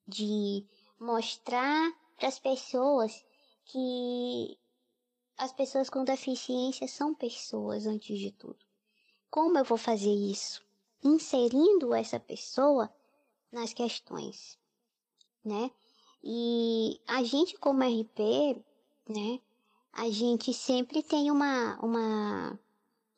de 0.08 0.66
mostrar 1.00 1.92
para 2.18 2.28
as 2.28 2.38
pessoas 2.38 3.26
que 3.66 4.58
as 5.38 5.54
pessoas 5.54 5.90
com 5.90 6.04
deficiência 6.04 6.88
são 6.88 7.16
pessoas 7.16 7.86
antes 7.86 8.20
de 8.20 8.32
tudo. 8.32 8.58
Como 9.30 9.58
eu 9.58 9.64
vou 9.64 9.78
fazer 9.78 10.14
isso? 10.14 10.62
Inserindo 11.04 11.94
essa 11.94 12.20
pessoa 12.20 12.94
nas 13.52 13.72
questões, 13.74 14.58
né? 15.44 15.72
E 16.22 17.00
a 17.08 17.24
gente 17.24 17.58
como 17.58 17.84
RP, 17.84 18.62
né? 19.08 19.40
A 19.94 20.10
gente 20.10 20.54
sempre 20.54 21.02
tem 21.02 21.32
uma, 21.32 21.80
uma 21.82 22.60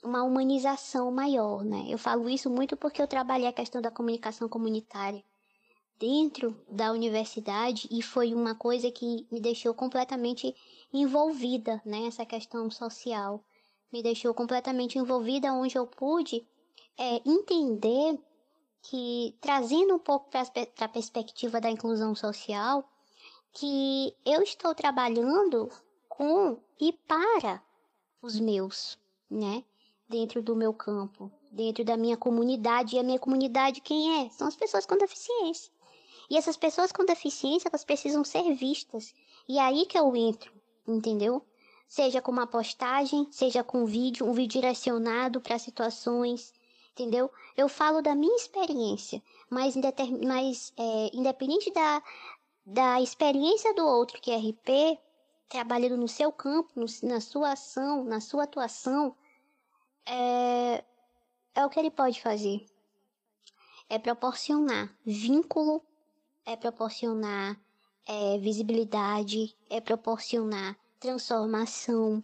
uma 0.04 0.24
humanização 0.24 1.12
maior, 1.12 1.64
né? 1.64 1.86
Eu 1.88 1.98
falo 1.98 2.30
isso 2.30 2.50
muito 2.50 2.76
porque 2.76 3.02
eu 3.02 3.08
trabalhei 3.08 3.48
a 3.48 3.54
questão 3.54 3.82
da 3.82 3.92
comunicação 3.92 4.50
comunitária 4.50 5.24
dentro 6.02 6.60
da 6.68 6.92
universidade 6.92 7.88
e 7.92 8.02
foi 8.02 8.34
uma 8.34 8.56
coisa 8.56 8.90
que 8.90 9.28
me 9.32 9.40
deixou 9.40 9.72
completamente 9.72 10.56
envolvida, 10.92 11.80
né? 11.86 12.08
Essa 12.08 12.26
questão 12.26 12.72
social 12.72 13.46
me 13.94 14.02
deixou 14.02 14.34
completamente 14.34 14.98
envolvida, 14.98 15.54
onde 15.54 15.78
eu 15.78 15.86
pude 15.86 16.44
é, 16.98 17.22
entender 17.24 18.20
que, 18.82 19.38
trazendo 19.40 19.94
um 19.94 20.00
pouco 20.00 20.28
para 20.32 20.42
a 20.80 20.88
perspectiva 20.88 21.62
da 21.62 21.70
inclusão 21.70 22.16
social, 22.16 22.84
que 23.54 24.16
eu 24.26 24.42
estou 24.42 24.74
trabalhando 24.74 25.70
com 26.10 26.58
e 26.80 26.92
para 26.94 27.62
os 28.24 28.40
meus, 28.40 28.98
né? 29.30 29.64
dentro 30.12 30.42
do 30.42 30.56
meu 30.56 30.74
campo, 30.74 31.32
dentro 31.50 31.86
da 31.86 31.96
minha 31.96 32.18
comunidade. 32.18 32.96
E 32.96 33.00
a 33.00 33.04
minha 33.04 33.18
comunidade 33.18 33.80
quem 33.82 34.26
é? 34.26 34.30
São 34.30 34.48
as 34.48 34.56
pessoas 34.56 34.86
com 34.86 34.98
deficiência. 34.98 35.72
E 36.32 36.38
essas 36.38 36.56
pessoas 36.56 36.94
com 36.94 37.04
deficiência, 37.04 37.68
elas 37.68 37.84
precisam 37.84 38.24
ser 38.24 38.54
vistas. 38.54 39.14
E 39.50 39.60
é 39.60 39.62
aí 39.62 39.86
que 39.86 40.00
eu 40.00 40.16
entro, 40.16 40.50
entendeu? 40.88 41.46
Seja 41.90 42.22
com 42.22 42.32
uma 42.32 42.48
postagem, 42.48 43.28
seja 43.30 43.66
com 43.66 43.80
um 43.80 43.86
vídeo, 43.86 44.26
um 44.26 44.32
vídeo 44.32 44.62
direcionado 44.62 45.42
para 45.42 45.60
situações, 45.60 46.54
entendeu? 46.94 47.30
Eu 47.58 47.68
falo 47.68 48.02
da 48.02 48.16
minha 48.16 48.34
experiência, 48.38 49.22
mas, 49.50 49.76
mas 50.26 50.72
é, 50.78 51.10
independente 51.14 51.70
da, 51.74 52.02
da 52.66 53.02
experiência 53.02 53.74
do 53.74 53.86
outro 53.86 54.22
que 54.22 54.32
é 54.32 54.38
RP, 54.38 54.98
trabalhando 55.50 55.98
no 55.98 56.08
seu 56.08 56.32
campo, 56.32 56.72
no, 56.78 56.86
na 57.04 57.20
sua 57.20 57.52
ação, 57.52 58.06
na 58.06 58.22
sua 58.22 58.44
atuação, 58.46 59.14
é, 60.06 60.82
é 61.56 61.66
o 61.66 61.70
que 61.70 61.78
ele 61.78 61.92
pode 61.92 62.22
fazer. 62.22 62.66
É 63.90 64.00
proporcionar 64.00 64.96
vínculo, 65.06 65.84
é 66.46 66.56
proporcionar 66.56 67.60
é, 68.08 68.38
visibilidade, 68.38 69.56
é 69.70 69.80
proporcionar 69.80 70.78
transformação, 71.00 72.24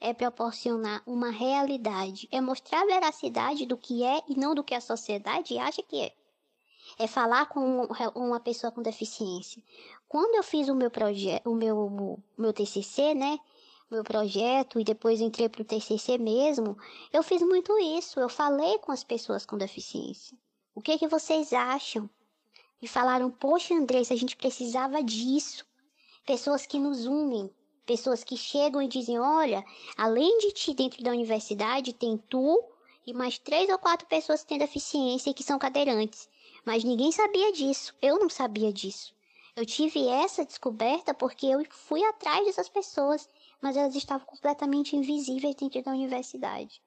é 0.00 0.12
proporcionar 0.12 1.02
uma 1.06 1.30
realidade, 1.30 2.28
é 2.30 2.40
mostrar 2.40 2.82
a 2.82 2.86
veracidade 2.86 3.66
do 3.66 3.76
que 3.76 4.04
é 4.04 4.22
e 4.28 4.36
não 4.36 4.54
do 4.54 4.64
que 4.64 4.74
a 4.74 4.80
sociedade 4.80 5.58
acha 5.58 5.82
que 5.82 6.00
é. 6.00 6.12
É 6.98 7.06
falar 7.06 7.46
com 7.46 7.88
uma 8.14 8.40
pessoa 8.40 8.72
com 8.72 8.82
deficiência. 8.82 9.62
Quando 10.08 10.34
eu 10.34 10.42
fiz 10.42 10.68
o 10.68 10.74
meu 10.74 10.90
projeto, 10.90 11.50
o 11.50 11.54
meu, 11.54 12.18
meu 12.36 12.52
TCC, 12.52 13.14
né? 13.14 13.38
meu 13.92 14.02
projeto 14.02 14.80
e 14.80 14.84
depois 14.84 15.20
entrei 15.20 15.48
para 15.48 15.62
o 15.62 15.64
TCC 15.64 16.16
mesmo, 16.16 16.76
eu 17.12 17.22
fiz 17.22 17.42
muito 17.42 17.78
isso. 17.78 18.18
Eu 18.18 18.28
falei 18.28 18.78
com 18.78 18.90
as 18.90 19.04
pessoas 19.04 19.44
com 19.44 19.58
deficiência. 19.58 20.36
O 20.74 20.80
que, 20.80 20.98
que 20.98 21.06
vocês 21.06 21.52
acham? 21.52 22.08
E 22.82 22.88
falaram: 22.88 23.30
Poxa, 23.30 23.74
Andressa, 23.74 24.12
a 24.12 24.16
gente 24.16 24.36
precisava 24.36 25.02
disso. 25.02 25.64
Pessoas 26.26 26.66
que 26.66 26.78
nos 26.78 27.06
unem, 27.06 27.48
pessoas 27.86 28.24
que 28.24 28.36
chegam 28.36 28.82
e 28.82 28.88
dizem: 28.88 29.18
Olha, 29.18 29.64
além 29.96 30.38
de 30.38 30.52
ti 30.52 30.74
dentro 30.74 31.02
da 31.02 31.12
universidade, 31.12 31.92
tem 31.92 32.18
tu 32.18 32.62
e 33.06 33.14
mais 33.14 33.38
três 33.38 33.70
ou 33.70 33.78
quatro 33.78 34.06
pessoas 34.08 34.42
que 34.42 34.48
têm 34.48 34.58
deficiência 34.58 35.30
e 35.30 35.34
que 35.34 35.42
são 35.42 35.58
cadeirantes. 35.58 36.28
Mas 36.64 36.84
ninguém 36.84 37.12
sabia 37.12 37.52
disso. 37.52 37.94
Eu 38.02 38.18
não 38.18 38.28
sabia 38.28 38.72
disso. 38.72 39.14
Eu 39.54 39.64
tive 39.64 40.08
essa 40.08 40.44
descoberta 40.44 41.14
porque 41.14 41.46
eu 41.46 41.64
fui 41.70 42.02
atrás 42.04 42.44
dessas 42.44 42.68
pessoas 42.68 43.28
mas 43.62 43.76
elas 43.76 43.94
estavam 43.94 44.26
completamente 44.26 44.96
invisíveis 44.96 45.54
dentro 45.54 45.80
da 45.84 45.92
universidade. 45.92 46.82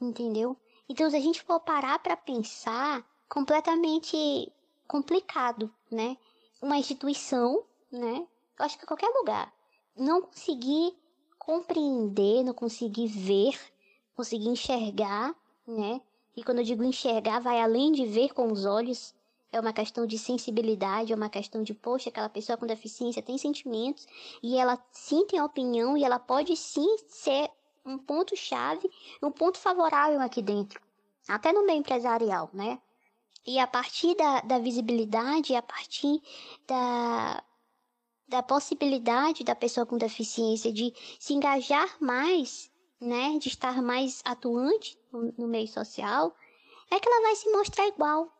Entendeu? 0.00 0.56
Então, 0.88 1.10
se 1.10 1.16
a 1.16 1.20
gente 1.20 1.42
for 1.42 1.58
parar 1.58 1.98
para 1.98 2.16
pensar, 2.16 3.04
completamente 3.28 4.50
complicado, 4.90 5.72
né? 5.88 6.16
Uma 6.60 6.76
instituição, 6.76 7.62
né? 7.92 8.26
Eu 8.58 8.64
acho 8.64 8.76
que 8.76 8.84
qualquer 8.84 9.08
lugar, 9.14 9.54
não 9.96 10.22
conseguir 10.22 10.98
compreender, 11.38 12.42
não 12.42 12.52
conseguir 12.52 13.06
ver, 13.06 13.56
conseguir 14.16 14.48
enxergar, 14.48 15.32
né? 15.64 16.00
E 16.36 16.42
quando 16.42 16.58
eu 16.58 16.64
digo 16.64 16.82
enxergar, 16.82 17.38
vai 17.38 17.60
além 17.60 17.92
de 17.92 18.04
ver 18.04 18.34
com 18.34 18.50
os 18.50 18.64
olhos, 18.64 19.14
é 19.52 19.60
uma 19.60 19.72
questão 19.72 20.04
de 20.06 20.18
sensibilidade, 20.18 21.12
é 21.12 21.16
uma 21.16 21.30
questão 21.30 21.62
de, 21.62 21.72
poxa, 21.72 22.10
aquela 22.10 22.28
pessoa 22.28 22.58
com 22.58 22.66
deficiência 22.66 23.22
tem 23.22 23.38
sentimentos 23.38 24.08
e 24.42 24.56
ela 24.56 24.76
sim 24.90 25.24
tem 25.24 25.40
opinião 25.40 25.96
e 25.96 26.02
ela 26.02 26.18
pode 26.18 26.56
sim 26.56 26.98
ser 27.06 27.48
um 27.86 27.96
ponto 27.96 28.36
chave, 28.36 28.90
um 29.22 29.30
ponto 29.30 29.56
favorável 29.56 30.20
aqui 30.20 30.42
dentro, 30.42 30.80
até 31.28 31.52
no 31.52 31.64
meio 31.64 31.78
empresarial, 31.78 32.50
né? 32.52 32.80
E 33.46 33.58
a 33.58 33.66
partir 33.66 34.14
da, 34.16 34.40
da 34.40 34.58
visibilidade, 34.58 35.54
a 35.54 35.62
partir 35.62 36.20
da, 36.66 37.42
da 38.28 38.42
possibilidade 38.42 39.44
da 39.44 39.54
pessoa 39.54 39.86
com 39.86 39.96
deficiência 39.96 40.72
de 40.72 40.92
se 41.18 41.32
engajar 41.32 41.96
mais, 42.00 42.70
né, 43.00 43.38
de 43.38 43.48
estar 43.48 43.82
mais 43.82 44.20
atuante 44.24 44.98
no, 45.12 45.32
no 45.38 45.48
meio 45.48 45.68
social, 45.68 46.34
é 46.90 47.00
que 47.00 47.08
ela 47.08 47.22
vai 47.22 47.36
se 47.36 47.50
mostrar 47.50 47.86
igual. 47.88 48.30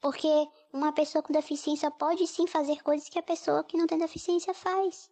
Porque 0.00 0.28
uma 0.72 0.92
pessoa 0.92 1.22
com 1.22 1.32
deficiência 1.32 1.90
pode 1.90 2.26
sim 2.26 2.46
fazer 2.46 2.82
coisas 2.82 3.08
que 3.08 3.18
a 3.18 3.22
pessoa 3.22 3.64
que 3.64 3.76
não 3.76 3.86
tem 3.86 3.98
deficiência 3.98 4.52
faz. 4.52 5.10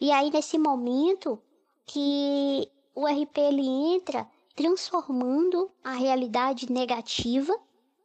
E 0.00 0.10
aí, 0.10 0.30
nesse 0.30 0.58
momento 0.58 1.40
que 1.86 2.70
o 2.94 3.06
RP 3.06 3.38
ele 3.38 3.66
entra 3.66 4.28
transformando 4.54 5.70
a 5.84 5.92
realidade 5.92 6.70
negativa, 6.70 7.54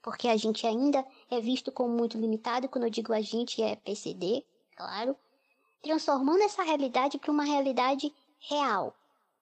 porque 0.02 0.28
a 0.28 0.36
gente 0.36 0.66
ainda 0.66 1.06
é 1.30 1.40
visto 1.40 1.72
como 1.72 1.90
muito 1.96 2.18
limitado, 2.18 2.68
quando 2.68 2.86
eu 2.86 2.90
digo 2.90 3.14
a 3.14 3.22
gente 3.22 3.62
é 3.62 3.76
PCD, 3.76 4.44
claro, 4.76 5.16
transformando 5.82 6.44
essa 6.44 6.64
realidade 6.64 7.18
para 7.18 7.32
uma 7.32 7.44
realidade 7.44 8.14
real, 8.40 8.96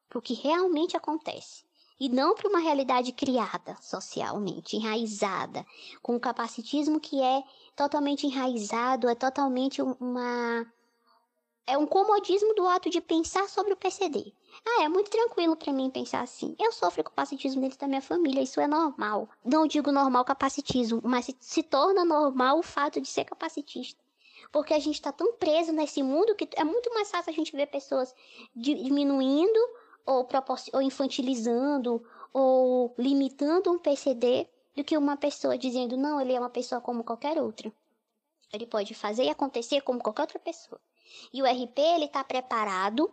para 0.08 0.20
o 0.20 0.22
que 0.22 0.34
realmente 0.34 0.96
acontece. 0.98 1.64
E 2.00 2.08
não 2.08 2.34
para 2.34 2.48
uma 2.48 2.60
realidade 2.60 3.12
criada 3.12 3.76
socialmente, 3.82 4.78
enraizada, 4.78 5.66
com 6.02 6.16
o 6.16 6.20
capacitismo 6.20 6.98
que 7.00 7.22
é 7.22 7.44
totalmente 7.76 8.26
enraizado, 8.26 9.10
é 9.10 9.16
totalmente 9.16 9.82
uma 9.82 10.66
é 11.66 11.78
um 11.78 11.86
comodismo 11.86 12.54
do 12.56 12.68
ato 12.68 12.90
de 12.90 13.00
pensar 13.00 13.48
sobre 13.48 13.74
o 13.74 13.78
PCD. 13.78 14.34
Ah, 14.66 14.84
é 14.84 14.90
muito 14.90 15.12
tranquilo 15.12 15.56
para 15.56 15.72
mim 15.72 15.90
pensar 15.90 16.22
assim. 16.22 16.56
Eu 16.60 16.72
sofro 16.72 17.04
capacitismo 17.04 17.62
dentro 17.62 17.78
da 17.78 17.88
minha 17.88 18.02
família, 18.02 18.42
isso 18.42 18.60
é 18.60 18.68
normal. 18.68 19.30
Não 19.46 19.68
digo 19.68 19.92
normal 19.92 20.26
capacitismo, 20.26 21.00
mas 21.04 21.26
se, 21.26 21.38
se 21.40 21.64
torna 21.64 22.04
normal 22.04 22.60
o 22.60 22.64
fato 22.64 23.00
de 23.00 23.08
ser 23.08 23.26
capacitista. 23.26 24.04
Porque 24.52 24.74
a 24.74 24.80
gente 24.80 24.96
está 24.96 25.12
tão 25.12 25.34
preso 25.34 25.72
nesse 25.72 26.02
mundo 26.02 26.36
que 26.36 26.50
é 26.56 26.64
muito 26.64 26.92
mais 26.94 27.12
fácil 27.12 27.32
a 27.32 27.36
gente 27.36 27.56
ver 27.56 27.68
pessoas 27.68 28.16
diminuindo 28.56 29.60
ou, 30.06 30.28
ou 30.74 30.82
infantilizando 30.82 32.04
ou 32.34 32.94
limitando 32.98 33.72
um 33.72 33.78
PCD 33.78 34.48
do 34.76 34.84
que 34.84 34.98
uma 34.98 35.18
pessoa 35.18 35.58
dizendo 35.58 35.98
não, 35.98 36.20
ele 36.20 36.34
é 36.34 36.40
uma 36.40 36.50
pessoa 36.50 36.82
como 36.82 37.04
qualquer 37.04 37.40
outra. 37.40 37.72
Ele 38.52 38.66
pode 38.66 38.96
fazer 38.96 39.26
e 39.26 39.30
acontecer 39.30 39.82
como 39.82 40.02
qualquer 40.02 40.24
outra 40.24 40.40
pessoa. 40.40 40.82
E 41.34 41.42
o 41.42 41.46
RP 41.46 41.80
ele 41.80 42.06
está 42.06 42.24
preparado 42.24 43.12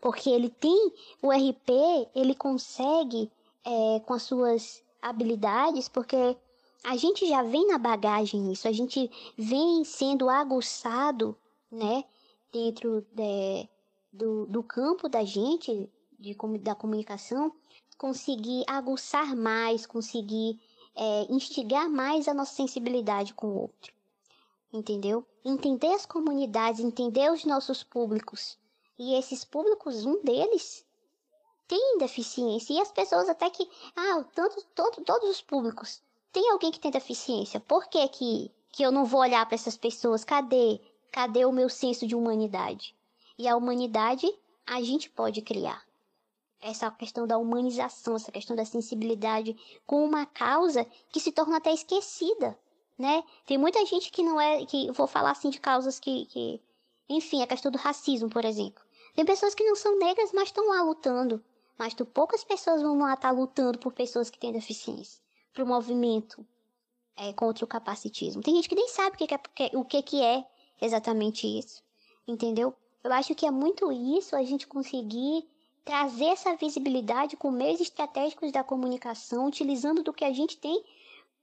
porque 0.00 0.28
ele 0.28 0.50
tem 0.50 0.92
o 1.22 1.30
RP, 1.30 1.70
ele 2.14 2.34
consegue 2.34 3.30
é, 3.64 4.00
com 4.00 4.14
as 4.14 4.24
suas 4.24 4.82
habilidades, 5.00 5.88
porque 5.88 6.36
a 6.82 6.96
gente 6.96 7.26
já 7.28 7.42
vem 7.44 7.68
na 7.68 7.78
bagagem 7.78 8.52
isso, 8.52 8.66
a 8.66 8.72
gente 8.72 9.08
vem 9.38 9.84
sendo 9.84 10.28
aguçado, 10.28 11.36
né, 11.70 12.04
dentro 12.52 13.06
de, 13.12 13.68
do, 14.12 14.46
do 14.46 14.62
campo 14.62 15.08
da 15.08 15.24
gente, 15.24 15.88
de, 16.18 16.36
da 16.60 16.74
comunicação, 16.74 17.52
conseguir 17.96 18.64
aguçar 18.66 19.36
mais, 19.36 19.86
conseguir 19.86 20.60
é, 20.96 21.32
instigar 21.32 21.88
mais 21.88 22.26
a 22.26 22.34
nossa 22.34 22.54
sensibilidade 22.54 23.32
com 23.34 23.46
o 23.46 23.60
outro. 23.62 23.92
Entendeu? 24.72 25.24
Entender 25.44 25.92
as 25.92 26.06
comunidades, 26.06 26.80
entender 26.80 27.30
os 27.32 27.44
nossos 27.44 27.82
públicos. 27.82 28.56
E 28.98 29.14
esses 29.14 29.44
públicos, 29.44 30.04
um 30.04 30.22
deles 30.22 30.84
tem 31.66 31.98
deficiência. 31.98 32.74
E 32.74 32.80
as 32.80 32.92
pessoas 32.92 33.28
até 33.28 33.48
que. 33.50 33.68
Ah, 33.96 34.24
tanto, 34.34 34.62
todo, 34.74 35.02
todos 35.04 35.30
os 35.30 35.42
públicos. 35.42 36.02
Tem 36.32 36.50
alguém 36.50 36.70
que 36.70 36.80
tem 36.80 36.90
deficiência. 36.90 37.60
Por 37.60 37.88
que, 37.88 38.06
que, 38.08 38.50
que 38.70 38.82
eu 38.82 38.92
não 38.92 39.04
vou 39.04 39.20
olhar 39.20 39.44
para 39.46 39.54
essas 39.54 39.76
pessoas? 39.76 40.24
Cadê? 40.24 40.80
Cadê 41.10 41.44
o 41.44 41.52
meu 41.52 41.68
senso 41.68 42.06
de 42.06 42.14
humanidade? 42.14 42.94
E 43.38 43.48
a 43.48 43.56
humanidade 43.56 44.32
a 44.66 44.80
gente 44.82 45.10
pode 45.10 45.42
criar 45.42 45.82
essa 46.62 46.88
questão 46.92 47.26
da 47.26 47.36
humanização, 47.36 48.14
essa 48.14 48.30
questão 48.30 48.54
da 48.54 48.64
sensibilidade 48.64 49.56
com 49.84 50.04
uma 50.04 50.24
causa 50.24 50.86
que 51.10 51.18
se 51.18 51.32
torna 51.32 51.56
até 51.56 51.72
esquecida, 51.72 52.56
né? 52.98 53.22
Tem 53.46 53.58
muita 53.58 53.84
gente 53.86 54.10
que 54.10 54.22
não 54.22 54.40
é, 54.40 54.64
que 54.64 54.90
vou 54.92 55.06
falar 55.06 55.30
assim 55.30 55.50
de 55.50 55.60
causas 55.60 55.98
que, 55.98 56.26
que 56.26 56.60
enfim, 57.08 57.42
a 57.42 57.46
questão 57.46 57.70
do 57.70 57.78
racismo, 57.78 58.28
por 58.28 58.44
exemplo. 58.44 58.82
Tem 59.14 59.24
pessoas 59.24 59.54
que 59.54 59.64
não 59.64 59.76
são 59.76 59.98
negras, 59.98 60.32
mas 60.32 60.48
estão 60.48 60.68
lá 60.68 60.82
lutando. 60.82 61.42
Mas 61.78 61.94
tu, 61.94 62.06
poucas 62.06 62.44
pessoas 62.44 62.82
vão 62.82 62.98
lá 62.98 63.14
estar 63.14 63.28
tá 63.28 63.34
lutando 63.34 63.78
por 63.78 63.92
pessoas 63.92 64.30
que 64.30 64.38
têm 64.38 64.52
deficiência, 64.52 65.20
para 65.52 65.64
o 65.64 65.66
movimento 65.66 66.46
é, 67.16 67.32
contra 67.32 67.64
o 67.64 67.68
capacitismo. 67.68 68.42
Tem 68.42 68.54
gente 68.54 68.68
que 68.68 68.74
nem 68.74 68.88
sabe 68.88 69.16
o 69.16 69.18
que, 69.18 69.34
é, 69.34 69.76
o 69.76 69.84
que, 69.84 70.02
que 70.02 70.22
é 70.22 70.44
exatamente 70.80 71.46
isso, 71.46 71.82
entendeu? 72.26 72.74
Eu 73.02 73.12
acho 73.12 73.34
que 73.34 73.46
é 73.46 73.50
muito 73.50 73.90
isso 73.90 74.36
a 74.36 74.42
gente 74.42 74.66
conseguir 74.66 75.46
trazer 75.84 76.26
essa 76.26 76.54
visibilidade 76.54 77.36
com 77.36 77.50
meios 77.50 77.80
estratégicos 77.80 78.52
da 78.52 78.62
comunicação, 78.62 79.46
utilizando 79.46 80.02
do 80.02 80.12
que 80.12 80.24
a 80.24 80.32
gente 80.32 80.56
tem 80.56 80.82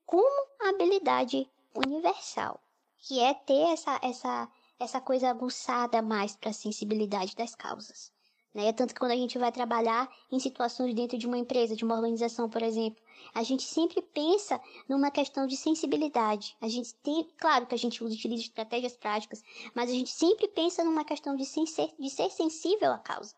como 0.10 0.48
habilidade 0.60 1.48
universal, 1.76 2.60
que 2.98 3.20
é 3.20 3.32
ter 3.32 3.74
essa, 3.74 4.00
essa, 4.02 4.50
essa 4.80 5.00
coisa 5.00 5.30
aguçada 5.30 6.02
mais 6.02 6.36
para 6.36 6.50
a 6.50 6.54
sensibilidade 6.54 7.36
das 7.36 7.54
causas. 7.54 8.12
Né? 8.52 8.74
Tanto 8.74 8.96
que 8.96 9.00
quando 9.00 9.12
a 9.12 9.16
gente 9.16 9.38
vai 9.38 9.52
trabalhar 9.52 10.10
em 10.32 10.40
situações 10.40 10.96
dentro 10.96 11.16
de 11.16 11.28
uma 11.28 11.38
empresa, 11.38 11.76
de 11.76 11.86
uma 11.86 11.94
organização, 11.94 12.50
por 12.50 12.64
exemplo, 12.64 13.00
a 13.36 13.44
gente 13.44 13.62
sempre 13.62 14.02
pensa 14.02 14.60
numa 14.88 15.12
questão 15.12 15.46
de 15.46 15.56
sensibilidade. 15.56 16.58
A 16.60 16.68
gente 16.68 16.96
tem, 17.04 17.30
claro 17.38 17.68
que 17.68 17.76
a 17.76 17.78
gente 17.78 18.04
utiliza 18.04 18.42
estratégias 18.42 18.98
práticas, 18.98 19.44
mas 19.76 19.92
a 19.92 19.94
gente 19.94 20.10
sempre 20.10 20.48
pensa 20.48 20.84
numa 20.84 21.06
questão 21.06 21.36
de 21.36 21.46
ser, 21.46 21.94
de 22.00 22.10
ser 22.10 22.32
sensível 22.32 22.92
à 22.92 22.98
causa. 22.98 23.36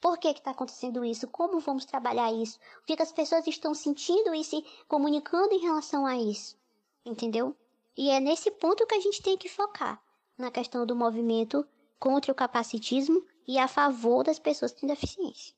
Por 0.00 0.18
que 0.18 0.28
está 0.28 0.52
acontecendo 0.52 1.04
isso? 1.04 1.28
Como 1.28 1.60
vamos 1.60 1.84
trabalhar 1.84 2.32
isso? 2.32 2.58
O 2.82 2.86
que, 2.86 2.96
que 2.96 3.02
as 3.02 3.12
pessoas 3.12 3.46
estão 3.46 3.74
sentindo 3.74 4.34
e 4.34 4.42
se 4.42 4.64
comunicando 4.88 5.52
em 5.52 5.60
relação 5.60 6.06
a 6.06 6.16
isso? 6.16 6.56
Entendeu? 7.04 7.54
E 7.96 8.08
é 8.10 8.18
nesse 8.18 8.50
ponto 8.50 8.86
que 8.86 8.94
a 8.94 9.00
gente 9.00 9.22
tem 9.22 9.36
que 9.36 9.48
focar 9.48 10.02
na 10.38 10.50
questão 10.50 10.86
do 10.86 10.96
movimento 10.96 11.66
contra 11.98 12.32
o 12.32 12.34
capacitismo 12.34 13.22
e 13.46 13.58
a 13.58 13.68
favor 13.68 14.24
das 14.24 14.38
pessoas 14.38 14.72
têm 14.72 14.88
deficiência. 14.88 15.54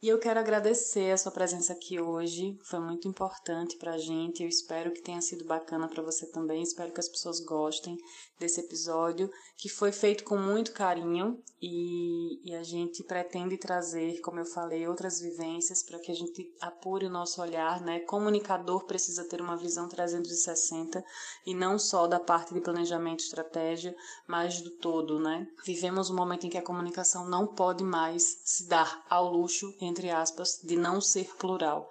E 0.00 0.06
eu 0.06 0.20
quero 0.20 0.38
agradecer 0.38 1.10
a 1.10 1.16
sua 1.16 1.32
presença 1.32 1.72
aqui 1.72 2.00
hoje, 2.00 2.56
foi 2.62 2.78
muito 2.78 3.08
importante 3.08 3.76
para 3.76 3.94
a 3.94 3.98
gente. 3.98 4.44
Eu 4.44 4.48
espero 4.48 4.92
que 4.92 5.02
tenha 5.02 5.20
sido 5.20 5.44
bacana 5.44 5.88
para 5.88 6.00
você 6.04 6.24
também. 6.24 6.62
Espero 6.62 6.92
que 6.92 7.00
as 7.00 7.08
pessoas 7.08 7.40
gostem 7.40 7.98
desse 8.38 8.60
episódio, 8.60 9.28
que 9.56 9.68
foi 9.68 9.90
feito 9.90 10.22
com 10.22 10.36
muito 10.36 10.72
carinho 10.72 11.42
e, 11.60 12.40
e 12.48 12.54
a 12.54 12.62
gente 12.62 13.02
pretende 13.02 13.56
trazer, 13.56 14.20
como 14.20 14.38
eu 14.38 14.44
falei, 14.44 14.86
outras 14.86 15.20
vivências 15.20 15.82
para 15.82 15.98
que 15.98 16.12
a 16.12 16.14
gente 16.14 16.48
apure 16.60 17.06
o 17.06 17.10
nosso 17.10 17.42
olhar. 17.42 17.80
Né? 17.80 17.98
Comunicador 18.00 18.84
precisa 18.84 19.24
ter 19.24 19.40
uma 19.40 19.56
visão 19.56 19.88
360 19.88 21.04
e 21.44 21.54
não 21.54 21.78
só 21.78 22.06
da 22.06 22.20
parte 22.20 22.54
de 22.54 22.60
planejamento 22.60 23.20
e 23.20 23.24
estratégia, 23.24 23.96
mas 24.28 24.60
do 24.60 24.70
todo. 24.70 25.18
Né? 25.18 25.48
Vivemos 25.64 26.10
um 26.10 26.16
momento 26.16 26.46
em 26.46 26.50
que 26.50 26.58
a 26.58 26.62
comunicação 26.62 27.28
não 27.28 27.46
pode 27.48 27.82
mais 27.82 28.40
se 28.44 28.68
dar 28.68 29.04
ao 29.10 29.28
luxo 29.32 29.74
entre 29.88 30.10
aspas, 30.10 30.60
de 30.62 30.76
não 30.76 31.00
ser 31.00 31.34
plural. 31.36 31.90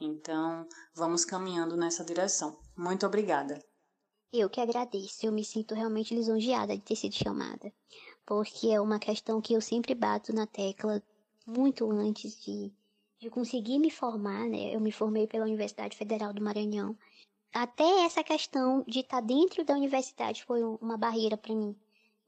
Então, 0.00 0.66
vamos 0.94 1.24
caminhando 1.24 1.76
nessa 1.76 2.04
direção. 2.04 2.56
Muito 2.76 3.04
obrigada. 3.04 3.60
Eu 4.32 4.50
que 4.50 4.60
agradeço, 4.60 5.24
eu 5.24 5.32
me 5.32 5.42
sinto 5.44 5.74
realmente 5.74 6.14
lisonjeada 6.14 6.76
de 6.76 6.82
ter 6.82 6.96
sido 6.96 7.14
chamada, 7.14 7.72
porque 8.26 8.68
é 8.68 8.80
uma 8.80 8.98
questão 8.98 9.40
que 9.40 9.54
eu 9.54 9.60
sempre 9.60 9.94
bato 9.94 10.34
na 10.34 10.46
tecla 10.46 11.02
muito 11.46 11.90
antes 11.90 12.38
de, 12.44 12.70
de 13.18 13.30
conseguir 13.30 13.78
me 13.78 13.90
formar, 13.90 14.46
né? 14.46 14.74
Eu 14.74 14.80
me 14.80 14.92
formei 14.92 15.26
pela 15.26 15.46
Universidade 15.46 15.96
Federal 15.96 16.34
do 16.34 16.42
Maranhão. 16.42 16.96
Até 17.54 18.04
essa 18.04 18.22
questão 18.22 18.84
de 18.86 19.00
estar 19.00 19.22
dentro 19.22 19.64
da 19.64 19.74
universidade 19.74 20.44
foi 20.44 20.62
uma 20.62 20.98
barreira 20.98 21.38
para 21.38 21.54
mim, 21.54 21.74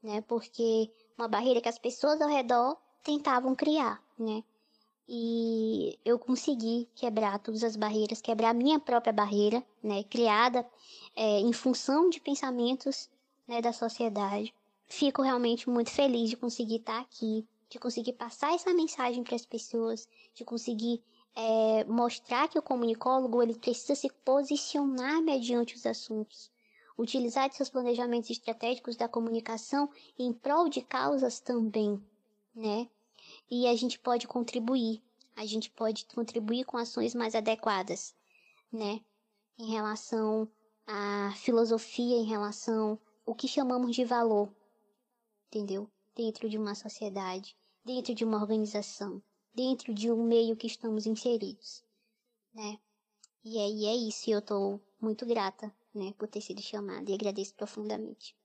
né? 0.01 0.21
Porque 0.21 0.91
uma 1.15 1.27
barreira 1.27 1.61
que 1.61 1.69
as 1.69 1.77
pessoas 1.77 2.19
ao 2.19 2.29
redor 2.29 2.75
tentavam 3.03 3.55
criar, 3.55 4.03
né? 4.17 4.43
E 5.13 5.99
eu 6.05 6.17
consegui 6.17 6.87
quebrar 6.95 7.37
todas 7.37 7.65
as 7.65 7.75
barreiras, 7.75 8.21
quebrar 8.21 8.51
a 8.51 8.53
minha 8.53 8.79
própria 8.79 9.11
barreira, 9.11 9.61
né, 9.83 10.03
criada 10.03 10.65
é, 11.13 11.41
em 11.41 11.51
função 11.51 12.09
de 12.09 12.21
pensamentos 12.21 13.09
né, 13.45 13.61
da 13.61 13.73
sociedade. 13.73 14.55
Fico 14.87 15.21
realmente 15.21 15.69
muito 15.69 15.89
feliz 15.89 16.29
de 16.29 16.37
conseguir 16.37 16.77
estar 16.77 17.01
aqui, 17.01 17.45
de 17.69 17.77
conseguir 17.77 18.13
passar 18.13 18.55
essa 18.55 18.73
mensagem 18.73 19.21
para 19.21 19.35
as 19.35 19.45
pessoas, 19.45 20.07
de 20.33 20.45
conseguir 20.45 21.03
é, 21.35 21.83
mostrar 21.83 22.47
que 22.47 22.57
o 22.57 22.63
comunicólogo 22.63 23.43
ele 23.43 23.55
precisa 23.55 23.95
se 23.95 24.09
posicionar 24.23 25.21
mediante 25.21 25.75
os 25.75 25.85
assuntos, 25.85 26.49
utilizar 26.97 27.51
seus 27.51 27.69
planejamentos 27.69 28.29
estratégicos 28.29 28.95
da 28.95 29.09
comunicação 29.09 29.89
em 30.17 30.31
prol 30.31 30.69
de 30.69 30.81
causas 30.81 31.41
também, 31.41 32.01
né? 32.55 32.87
E 33.51 33.67
a 33.67 33.75
gente 33.75 33.99
pode 33.99 34.27
contribuir 34.27 35.03
a 35.35 35.45
gente 35.45 35.69
pode 35.71 36.05
contribuir 36.05 36.65
com 36.65 36.77
ações 36.77 37.15
mais 37.15 37.35
adequadas, 37.35 38.15
né? 38.71 39.01
Em 39.57 39.71
relação 39.71 40.49
à 40.85 41.33
filosofia, 41.35 42.17
em 42.17 42.25
relação 42.25 42.99
o 43.25 43.35
que 43.35 43.47
chamamos 43.47 43.95
de 43.95 44.03
valor, 44.03 44.53
entendeu? 45.47 45.89
Dentro 46.15 46.49
de 46.49 46.57
uma 46.57 46.75
sociedade, 46.75 47.55
dentro 47.85 48.13
de 48.13 48.23
uma 48.23 48.37
organização, 48.37 49.21
dentro 49.53 49.93
de 49.93 50.11
um 50.11 50.23
meio 50.23 50.55
que 50.55 50.67
estamos 50.67 51.05
inseridos, 51.05 51.83
né? 52.53 52.77
E 53.43 53.57
aí 53.57 53.85
é 53.85 53.95
isso, 53.95 54.29
e 54.29 54.33
eu 54.33 54.41
tô 54.41 54.79
muito 54.99 55.25
grata, 55.25 55.73
né, 55.93 56.13
por 56.17 56.27
ter 56.27 56.41
sido 56.41 56.61
chamada 56.61 57.09
e 57.09 57.13
agradeço 57.13 57.55
profundamente. 57.55 58.35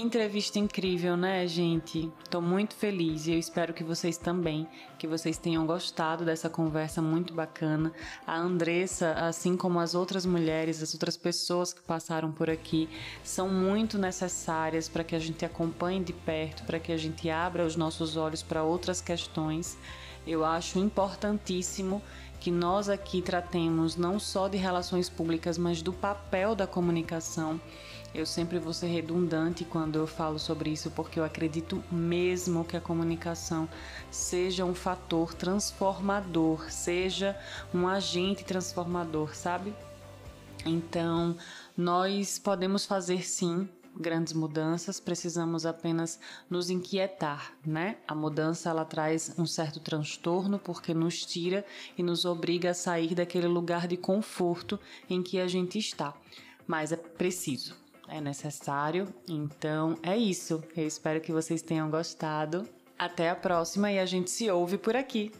Entrevista 0.00 0.58
incrível, 0.58 1.16
né, 1.16 1.46
gente? 1.46 2.10
Tô 2.30 2.40
muito 2.40 2.74
feliz 2.74 3.26
e 3.26 3.32
eu 3.32 3.38
espero 3.38 3.74
que 3.74 3.84
vocês 3.84 4.16
também, 4.16 4.66
que 4.98 5.06
vocês 5.06 5.36
tenham 5.36 5.66
gostado 5.66 6.24
dessa 6.24 6.48
conversa 6.48 7.02
muito 7.02 7.34
bacana. 7.34 7.92
A 8.26 8.36
Andressa, 8.36 9.12
assim 9.12 9.56
como 9.56 9.78
as 9.78 9.94
outras 9.94 10.24
mulheres, 10.24 10.82
as 10.82 10.94
outras 10.94 11.16
pessoas 11.16 11.72
que 11.72 11.82
passaram 11.82 12.32
por 12.32 12.48
aqui, 12.48 12.88
são 13.22 13.48
muito 13.48 13.98
necessárias 13.98 14.88
para 14.88 15.04
que 15.04 15.14
a 15.14 15.18
gente 15.18 15.44
acompanhe 15.44 16.02
de 16.02 16.12
perto, 16.12 16.64
para 16.64 16.78
que 16.78 16.92
a 16.92 16.96
gente 16.96 17.28
abra 17.28 17.66
os 17.66 17.76
nossos 17.76 18.16
olhos 18.16 18.42
para 18.42 18.62
outras 18.62 19.00
questões. 19.00 19.76
Eu 20.26 20.44
acho 20.44 20.78
importantíssimo 20.78 22.02
que 22.40 22.50
nós 22.50 22.88
aqui 22.88 23.20
tratemos 23.20 23.96
não 23.96 24.18
só 24.18 24.48
de 24.48 24.56
relações 24.56 25.10
públicas, 25.10 25.58
mas 25.58 25.82
do 25.82 25.92
papel 25.92 26.54
da 26.54 26.66
comunicação 26.66 27.60
eu 28.12 28.26
sempre 28.26 28.58
vou 28.58 28.72
ser 28.72 28.88
redundante 28.88 29.64
quando 29.64 29.96
eu 29.96 30.06
falo 30.06 30.38
sobre 30.38 30.70
isso, 30.70 30.90
porque 30.90 31.20
eu 31.20 31.24
acredito 31.24 31.82
mesmo 31.90 32.64
que 32.64 32.76
a 32.76 32.80
comunicação 32.80 33.68
seja 34.10 34.64
um 34.64 34.74
fator 34.74 35.32
transformador, 35.32 36.70
seja 36.70 37.38
um 37.72 37.86
agente 37.86 38.44
transformador, 38.44 39.34
sabe? 39.34 39.72
Então, 40.66 41.36
nós 41.76 42.38
podemos 42.38 42.84
fazer 42.84 43.24
sim 43.24 43.68
grandes 43.96 44.32
mudanças, 44.32 45.00
precisamos 45.00 45.64
apenas 45.64 46.18
nos 46.48 46.68
inquietar, 46.68 47.52
né? 47.64 47.96
A 48.06 48.14
mudança 48.14 48.70
ela 48.70 48.84
traz 48.84 49.34
um 49.38 49.46
certo 49.46 49.80
transtorno 49.80 50.58
porque 50.58 50.92
nos 50.92 51.24
tira 51.24 51.64
e 51.96 52.02
nos 52.02 52.24
obriga 52.24 52.70
a 52.70 52.74
sair 52.74 53.14
daquele 53.14 53.46
lugar 53.48 53.86
de 53.86 53.96
conforto 53.96 54.78
em 55.08 55.22
que 55.22 55.38
a 55.38 55.46
gente 55.46 55.78
está. 55.78 56.14
Mas 56.66 56.92
é 56.92 56.96
preciso 56.96 57.79
é 58.10 58.20
necessário. 58.20 59.08
Então 59.28 59.96
é 60.02 60.16
isso. 60.16 60.62
Eu 60.76 60.86
espero 60.86 61.20
que 61.20 61.32
vocês 61.32 61.62
tenham 61.62 61.90
gostado. 61.90 62.68
Até 62.98 63.30
a 63.30 63.34
próxima 63.34 63.90
e 63.90 63.98
a 63.98 64.04
gente 64.04 64.30
se 64.30 64.50
ouve 64.50 64.76
por 64.76 64.94
aqui. 64.94 65.32